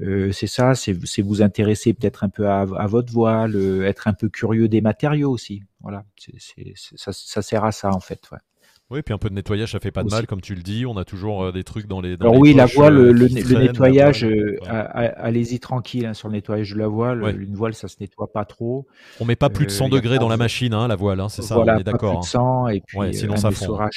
[0.00, 4.14] Euh, c'est ça, c'est vous intéresser peut-être un peu à, votre voile, euh, être un
[4.14, 5.62] peu curieux des matériaux aussi.
[5.80, 6.04] Voilà,
[6.96, 8.20] ça, sert à ça en fait.
[8.90, 10.86] Oui, puis un peu de nettoyage, ça fait pas de mal, comme tu le dis.
[10.86, 12.16] On a toujours euh, des trucs dans les.
[12.20, 14.26] Alors oui, la voile, le, nettoyage,
[14.66, 17.38] allez-y tranquille hein, sur le nettoyage de la voile.
[17.38, 18.86] Une voile, ça se nettoie pas trop.
[19.20, 21.58] On met pas plus de 100 degrés dans la machine, la voile, c'est ça.
[21.58, 22.20] on est d'accord.
[22.20, 23.50] Plus de 100 et puis sinon un ça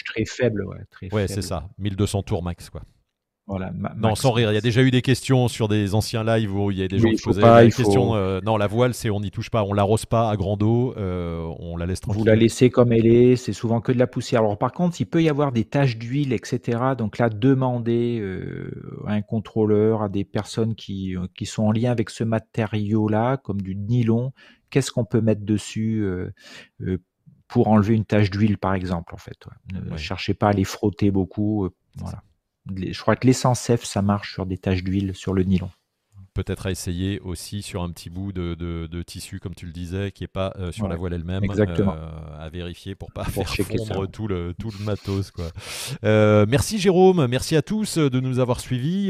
[0.06, 0.66] très faible.
[1.12, 1.70] Ouais, c'est ça.
[1.80, 2.82] 1200 tours max, quoi
[3.48, 4.52] non, sans rire.
[4.52, 6.88] Il y a déjà eu des questions sur des anciens lives où il y a
[6.88, 8.16] des gens qui posaient la question.
[8.16, 10.94] Euh, non, la voile, c'est on n'y touche pas, on l'arrose pas à grand eau,
[10.98, 12.20] euh, on la laisse tranquille.
[12.20, 14.42] Vous la laissez comme elle est, c'est souvent que de la poussière.
[14.42, 16.80] Alors par contre, il peut y avoir des taches d'huile, etc.
[16.98, 18.72] Donc là, demandez euh,
[19.08, 23.62] à un contrôleur, à des personnes qui, qui sont en lien avec ce matériau-là, comme
[23.62, 24.34] du nylon,
[24.70, 26.06] qu'est-ce qu'on peut mettre dessus
[27.48, 29.14] pour enlever une tache d'huile, par exemple.
[29.14, 29.38] En fait,
[29.74, 31.70] ne cherchez pas à les frotter beaucoup.
[31.98, 32.24] voilà.
[32.68, 35.72] Je crois que l'essence F, ça marche sur des taches d'huile sur le nylon.
[36.34, 40.12] Peut-être à essayer aussi sur un petit bout de, de, tissu, comme tu le disais,
[40.12, 41.44] qui n'est pas euh, sur la voile elle-même,
[42.40, 45.32] à vérifier pour pas faire fondre tout le, tout le matos.
[45.32, 45.52] Quoi.
[46.46, 49.10] merci Jérôme, merci à tous de nous avoir suivis.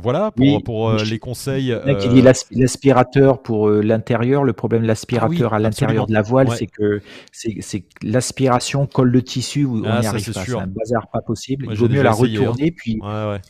[0.00, 1.74] voilà pour, pour les conseils.
[1.86, 4.44] Il dit l'aspirateur pour l'intérieur.
[4.44, 7.00] Le problème de l'aspirateur ah à l'intérieur de la voile, c'est que
[7.32, 10.44] c'est l'aspiration colle le tissu, on n'y ah, arrive pas.
[10.44, 11.66] C'est un bazar pas possible.
[11.70, 12.74] il vaut mieux la retourner, hein.
[12.76, 12.98] puis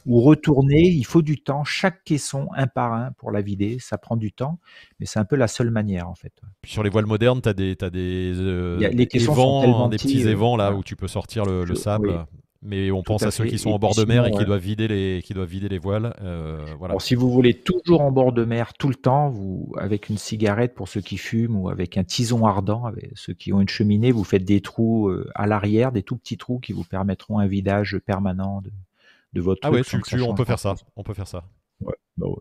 [0.07, 0.83] ou retourner.
[0.83, 1.65] Il faut du temps.
[1.65, 4.59] Chaque caisson, un par un, pour la vider, ça prend du temps,
[4.99, 6.33] mais c'est un peu la seule manière en fait.
[6.65, 10.57] sur les voiles modernes, tu as des, as des, euh, les évents, des petits évents
[10.57, 12.27] là où tu peux sortir le, sable
[12.63, 14.89] mais on pense à, ceux qui sont en bord de mer et qui doivent vider
[14.89, 16.15] les, qui doivent vider les voiles.
[16.21, 16.99] Euh, voilà.
[16.99, 20.75] si vous voulez toujours en bord de mer tout le temps, vous, avec une cigarette
[20.75, 24.11] pour ceux qui fument ou avec un tison ardent, avec ceux qui ont une cheminée,
[24.11, 27.47] vous faites des trous euh, à l'arrière, des tout petits trous qui vous permettront un
[27.47, 28.73] vidage permanent de,
[29.33, 29.61] de votre.
[29.63, 29.83] Ah oui,
[30.23, 30.75] on peut faire ça.
[30.97, 31.45] On peut faire ça.
[31.81, 32.35] Ouais, bah ouais.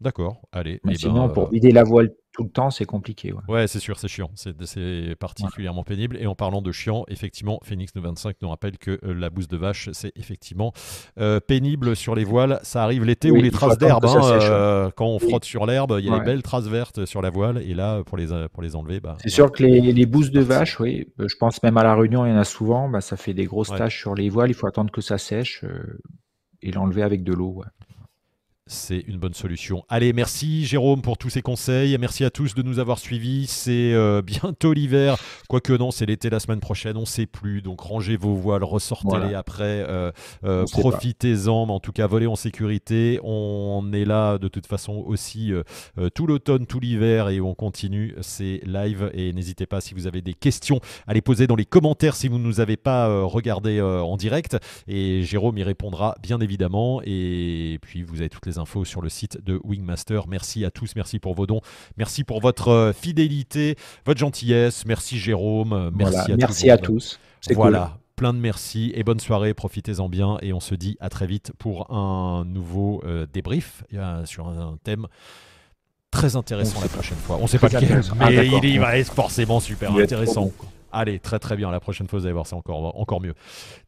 [0.00, 0.80] D'accord, allez.
[0.84, 3.34] Mais eh sinon, ben, pour euh, vider la voile tout le temps, c'est compliqué.
[3.48, 4.30] Ouais, c'est sûr, c'est chiant.
[4.34, 6.16] C'est particulièrement pénible.
[6.18, 9.58] Et en parlant de chiant, effectivement, Phoenix 925 nous rappelle que euh, la bouse de
[9.58, 10.72] vache, c'est effectivement
[11.18, 12.60] euh, pénible sur les voiles.
[12.62, 14.06] Ça arrive l'été ou les traces d'herbe.
[14.06, 17.28] Hein, quand on frotte sur l'herbe, il y a des belles traces vertes sur la
[17.28, 17.58] voile.
[17.58, 19.00] Et là, pour les, pour les enlever.
[19.00, 21.94] Bah, c'est sûr que les, les bouses de vache, oui, je pense même à la
[21.94, 22.88] Réunion, il y en a souvent.
[22.88, 24.48] Bah, ça fait des grosses taches sur les voiles.
[24.48, 25.62] Il faut attendre que ça sèche
[26.62, 27.62] et l'enlever avec de l'eau
[28.70, 29.84] c'est une bonne solution.
[29.88, 31.98] Allez, merci Jérôme pour tous ces conseils.
[31.98, 33.46] Merci à tous de nous avoir suivis.
[33.48, 35.16] C'est euh, bientôt l'hiver.
[35.48, 37.62] Quoique non, c'est l'été la semaine prochaine, on ne sait plus.
[37.62, 39.84] Donc rangez vos voiles, ressortez-les après.
[39.88, 40.12] Euh,
[40.44, 43.18] euh, profitez-en, mais en tout cas, volez en sécurité.
[43.24, 45.52] On est là de toute façon aussi
[46.14, 49.10] tout l'automne, tout l'hiver et on continue ces lives.
[49.14, 52.28] Et n'hésitez pas si vous avez des questions à les poser dans les commentaires si
[52.28, 54.56] vous ne nous avez pas regardé en direct.
[54.86, 57.02] Et Jérôme y répondra bien évidemment.
[57.04, 60.28] Et puis vous avez toutes les infos sur le site de Wingmaster.
[60.28, 61.60] Merci à tous, merci pour vos dons,
[61.96, 64.86] merci pour votre euh, fidélité, votre gentillesse.
[64.86, 67.18] Merci Jérôme, merci à merci À tous.
[67.50, 67.98] Voilà.
[68.16, 71.52] Plein de merci et bonne soirée, profitez-en bien et on se dit à très vite
[71.58, 73.82] pour un nouveau euh, débrief
[74.26, 75.06] sur un, thème
[76.10, 77.38] très intéressant la prochaine fois.
[77.40, 80.52] On sait pas lequel, mais ah, il, va être forcément super intéressant.
[80.92, 81.70] Allez, très très bien.
[81.70, 83.34] La prochaine fois, vous allez voir, c'est encore, encore mieux.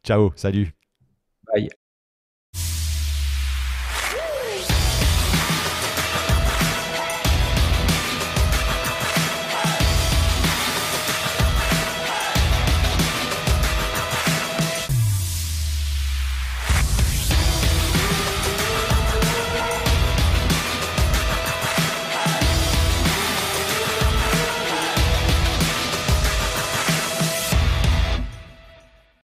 [0.03, 0.73] Ciao, salut.
[1.53, 1.69] Bye.